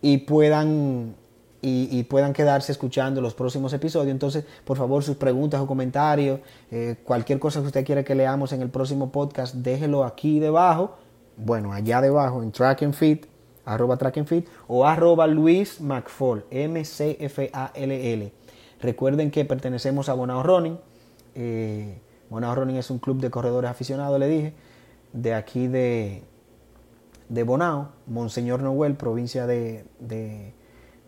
y 0.00 0.18
puedan 0.18 1.16
y, 1.62 2.02
puedan 2.04 2.32
quedarse 2.32 2.72
escuchando 2.72 3.20
los 3.20 3.34
próximos 3.34 3.72
episodios. 3.72 4.10
Entonces, 4.10 4.44
por 4.64 4.78
favor, 4.78 5.02
sus 5.02 5.16
preguntas 5.16 5.60
o 5.60 5.66
comentarios, 5.66 6.40
eh, 6.70 6.96
cualquier 7.04 7.38
cosa 7.38 7.60
que 7.60 7.66
usted 7.66 7.84
quiera 7.84 8.02
que 8.02 8.14
leamos 8.14 8.52
en 8.52 8.62
el 8.62 8.70
próximo 8.70 9.12
podcast, 9.12 9.54
déjelo 9.54 10.04
aquí 10.04 10.40
debajo, 10.40 10.96
bueno, 11.36 11.72
allá 11.72 12.00
debajo 12.00 12.42
en 12.42 12.52
Track 12.52 12.82
and 12.82 12.94
Fit, 12.94 13.26
arroba 13.64 13.96
Track 13.96 14.18
and 14.18 14.26
Fit, 14.26 14.48
o 14.68 14.86
arroba 14.86 15.26
Luis 15.26 15.80
McFall, 15.80 16.44
M-C-F-A-L-L. 16.50 18.32
Recuerden 18.80 19.30
que 19.30 19.44
pertenecemos 19.44 20.08
a 20.08 20.14
Bonao 20.14 20.42
Running. 20.42 20.78
Eh, 21.34 22.00
Bonao 22.30 22.54
Running 22.54 22.76
es 22.76 22.90
un 22.90 22.98
club 22.98 23.20
de 23.20 23.30
corredores 23.30 23.70
aficionados, 23.70 24.18
le 24.18 24.28
dije, 24.28 24.54
de 25.12 25.34
aquí 25.34 25.66
de, 25.66 26.22
de 27.28 27.42
Bonao, 27.42 27.90
Monseñor 28.06 28.62
Noel, 28.62 28.94
provincia 28.94 29.46
de 29.46 29.84
de 29.98 30.54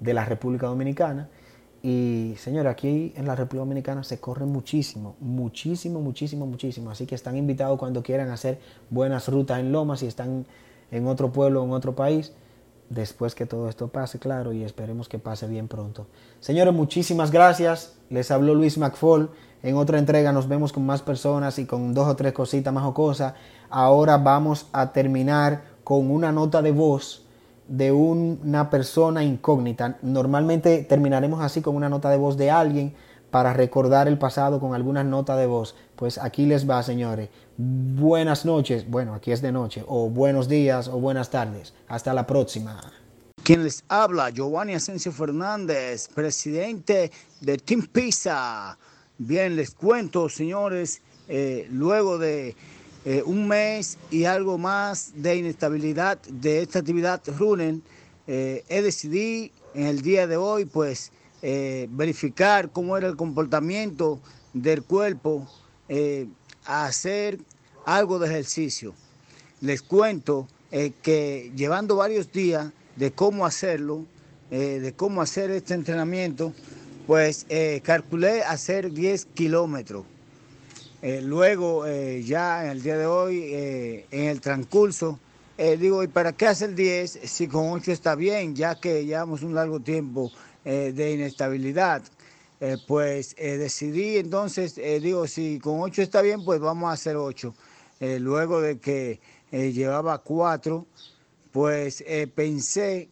la 0.03 0.25
República 0.25 0.67
Dominicana. 0.67 1.29
Y 1.83 2.35
señores, 2.39 2.71
aquí 2.71 3.13
en 3.17 3.27
la 3.27 3.35
República 3.35 3.65
Dominicana 3.65 4.05
se 4.05 4.21
corre 4.21 4.47
muchísimo, 4.47 5.17
muchísimo, 5.21 6.01
muchísimo, 6.01 6.47
muchísimo. 6.47 6.91
Así 6.91 7.07
que 7.07 7.17
están 7.17 7.37
invitados 7.37 7.79
cuando 7.79 8.03
quieran 8.03 8.31
hacer 8.31 8.61
buenas 8.89 9.29
rutas 9.29 9.59
en 9.59 9.73
Lomas 9.73 10.01
si 10.01 10.07
están 10.07 10.47
en 10.93 11.07
otro 11.07 11.33
pueblo 11.33 11.65
en 11.65 11.73
otro 11.73 11.95
país. 11.95 12.33
Después 12.89 13.35
que 13.35 13.47
todo 13.47 13.69
esto 13.69 13.89
pase, 13.89 14.19
claro, 14.19 14.53
y 14.53 14.63
esperemos 14.63 15.09
que 15.09 15.19
pase 15.19 15.49
bien 15.49 15.67
pronto. 15.67 16.07
Señores, 16.41 16.75
muchísimas 16.75 17.31
gracias. 17.31 17.97
Les 18.11 18.31
habló 18.31 18.55
Luis 18.55 18.79
McFall. 18.79 19.31
En 19.63 19.77
otra 19.77 19.99
entrega 19.99 20.31
nos 20.33 20.47
vemos 20.47 20.73
con 20.73 20.85
más 20.85 21.03
personas 21.03 21.59
y 21.59 21.65
con 21.65 21.95
dos 21.95 22.07
o 22.07 22.15
tres 22.17 22.33
cositas 22.33 22.73
más 22.73 22.85
o 22.85 22.95
cosas. 22.95 23.35
Ahora 23.71 24.19
vamos 24.19 24.67
a 24.73 24.93
terminar 24.93 25.63
con 25.83 26.11
una 26.11 26.31
nota 26.31 26.63
de 26.63 26.71
voz 26.73 27.22
de 27.73 27.91
una 27.91 28.69
persona 28.69 29.25
incógnita. 29.25 29.97
Normalmente 30.03 30.85
terminaremos 30.85 31.41
así 31.41 31.63
con 31.63 31.75
una 31.75 31.89
nota 31.89 32.11
de 32.11 32.19
voz 32.19 32.37
de 32.37 32.51
alguien 32.51 32.93
para 33.31 33.55
recordar 33.55 34.09
el 34.09 34.19
pasado 34.19 34.61
con 34.61 34.75
algunas 34.75 35.07
notas 35.07 35.39
de 35.39 35.47
voz. 35.47 35.75
Pues 35.97 36.19
aquí 36.19 36.45
les 36.45 36.69
va, 36.69 36.83
señores. 36.83 37.31
Buenas 37.57 38.45
noches, 38.45 38.85
bueno, 38.91 39.15
aquí 39.15 39.33
es 39.33 39.41
de 39.41 39.53
noche, 39.53 39.83
o 39.89 40.11
buenos 40.11 40.49
días 40.49 40.87
o 40.87 40.99
buenas 40.99 41.31
tardes. 41.31 41.73
Hasta 41.89 42.13
la 42.13 42.27
próxima. 42.27 42.79
Quien 43.43 43.65
les 43.65 43.83
habla, 43.89 44.29
Giovanni 44.29 44.75
Asensio 44.75 45.11
Fernández, 45.11 46.09
presidente 46.15 47.11
de 47.41 47.57
Team 47.57 47.89
Pisa. 47.91 48.77
Bien, 49.17 49.57
les 49.57 49.71
cuento, 49.71 50.29
señores, 50.29 51.01
eh, 51.27 51.67
luego 51.71 52.19
de 52.19 52.55
eh, 53.05 53.21
un 53.27 53.49
mes 53.49 53.99
y 54.13 54.27
algo 54.27 54.59
más 54.59 55.13
de 55.17 55.35
inestabilidad 55.37 56.23
de 56.23 56.63
esta 56.63 56.79
actividad 56.79 57.21
running, 57.37 57.83
eh, 58.29 58.65
he 58.69 58.81
decidido 58.81 59.53
en 59.75 59.87
el 59.89 60.03
día 60.03 60.29
de 60.29 60.37
hoy 60.37 60.67
pues 60.67 61.11
eh, 61.43 61.89
verificar 61.91 62.71
cómo 62.71 62.97
era 62.97 63.09
el 63.09 63.17
comportamiento 63.17 64.21
del 64.53 64.83
cuerpo, 64.85 65.49
hacer 66.65 67.39
algo 67.85 68.19
de 68.19 68.29
ejercicio. 68.29 68.95
Les 69.61 69.83
cuento 69.83 70.47
que 70.71 71.53
llevando 71.55 71.97
varios 71.97 72.33
días 72.33 72.71
de 72.97 73.13
cómo 73.13 73.45
hacerlo, 73.45 74.07
de 74.49 74.95
cómo 74.97 75.21
hacer 75.21 75.51
este 75.51 75.75
entrenamiento, 75.75 76.55
pues 77.07 77.47
calculé 77.83 78.43
hacer 78.43 78.91
10 78.93 79.27
kilómetros. 79.35 80.05
Eh, 81.03 81.21
luego, 81.21 81.85
eh, 81.85 82.23
ya 82.23 82.65
en 82.65 82.71
el 82.71 82.83
día 82.85 82.97
de 82.97 83.07
hoy, 83.07 83.41
eh, 83.43 84.07
en 84.13 84.27
el 84.29 84.41
transcurso, 84.41 85.19
digo, 85.59 86.03
¿y 86.03 86.09
para 86.09 86.33
qué 86.33 86.47
hacer 86.47 86.75
10 86.75 87.21
si 87.25 87.47
con 87.47 87.71
8 87.71 87.93
está 87.93 88.15
bien, 88.15 88.55
ya 88.55 88.77
que 88.77 89.05
llevamos 89.05 89.43
un 89.43 89.55
largo 89.55 89.79
tiempo 89.81 90.33
de 90.65 91.13
inestabilidad? 91.13 92.03
pues 92.89 93.37
decidí 93.37 94.17
entonces, 94.17 94.75
digo, 94.75 95.29
si 95.29 95.61
con 95.61 95.81
8 95.81 96.03
está 96.03 96.21
bien, 96.21 96.45
pues 96.45 96.59
vamos 96.59 96.91
a 96.91 96.95
hacer 96.95 97.15
8. 97.17 97.55
luego 98.19 98.61
de 98.61 98.79
que 98.79 99.21
llevaba 99.53 100.19
4, 100.19 100.85
pues 101.53 102.05
pensé, 102.35 103.09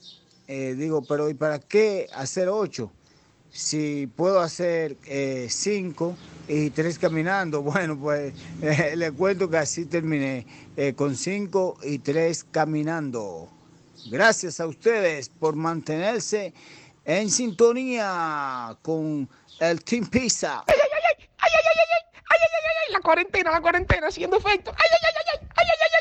digo, 0.48 1.03
pero 1.03 1.31
¿y 1.31 1.35
para 1.35 1.61
qué 1.61 2.09
hacer 2.14 2.48
8? 2.48 2.90
si 3.52 4.06
puedo 4.06 4.40
hacer 4.40 4.96
eh, 5.06 5.48
cinco 5.50 6.16
y 6.48 6.70
tres 6.70 6.98
caminando, 6.98 7.62
bueno, 7.62 7.98
pues 7.98 8.34
eh, 8.62 8.94
le 8.96 9.12
cuento 9.12 9.48
que 9.48 9.58
así 9.58 9.86
terminé, 9.86 10.46
eh, 10.76 10.94
con 10.94 11.16
cinco 11.16 11.78
y 11.82 11.98
tres 11.98 12.44
caminando. 12.44 13.48
Gracias 14.06 14.60
a 14.60 14.66
ustedes 14.66 15.28
por 15.28 15.54
mantenerse 15.56 16.54
en 17.04 17.30
sintonía 17.30 18.76
con 18.82 19.28
el 19.60 19.84
Team 19.84 20.06
Pizza. 20.06 20.64
¡Ay, 20.66 20.74
ay, 20.74 20.88
ay! 20.94 21.28
¡Ay, 21.38 21.50
ay, 21.54 21.62
ay! 21.66 21.80
¡Ay, 21.82 22.38
ay, 22.40 22.40
ay! 22.40 22.40
ay, 22.40 22.40
ay, 22.42 22.76
ay 22.86 22.92
la 22.92 23.00
cuarentena, 23.00 23.50
la 23.50 23.60
cuarentena 23.60 24.08
haciendo 24.08 24.36
efecto! 24.36 24.70
¡Ay, 24.70 24.88
ay, 24.90 24.98
ay, 25.02 25.12
ay! 25.16 25.48
¡Ay, 25.56 25.66
ay, 25.68 25.76
ay! 25.82 25.90
ay! 25.94 25.99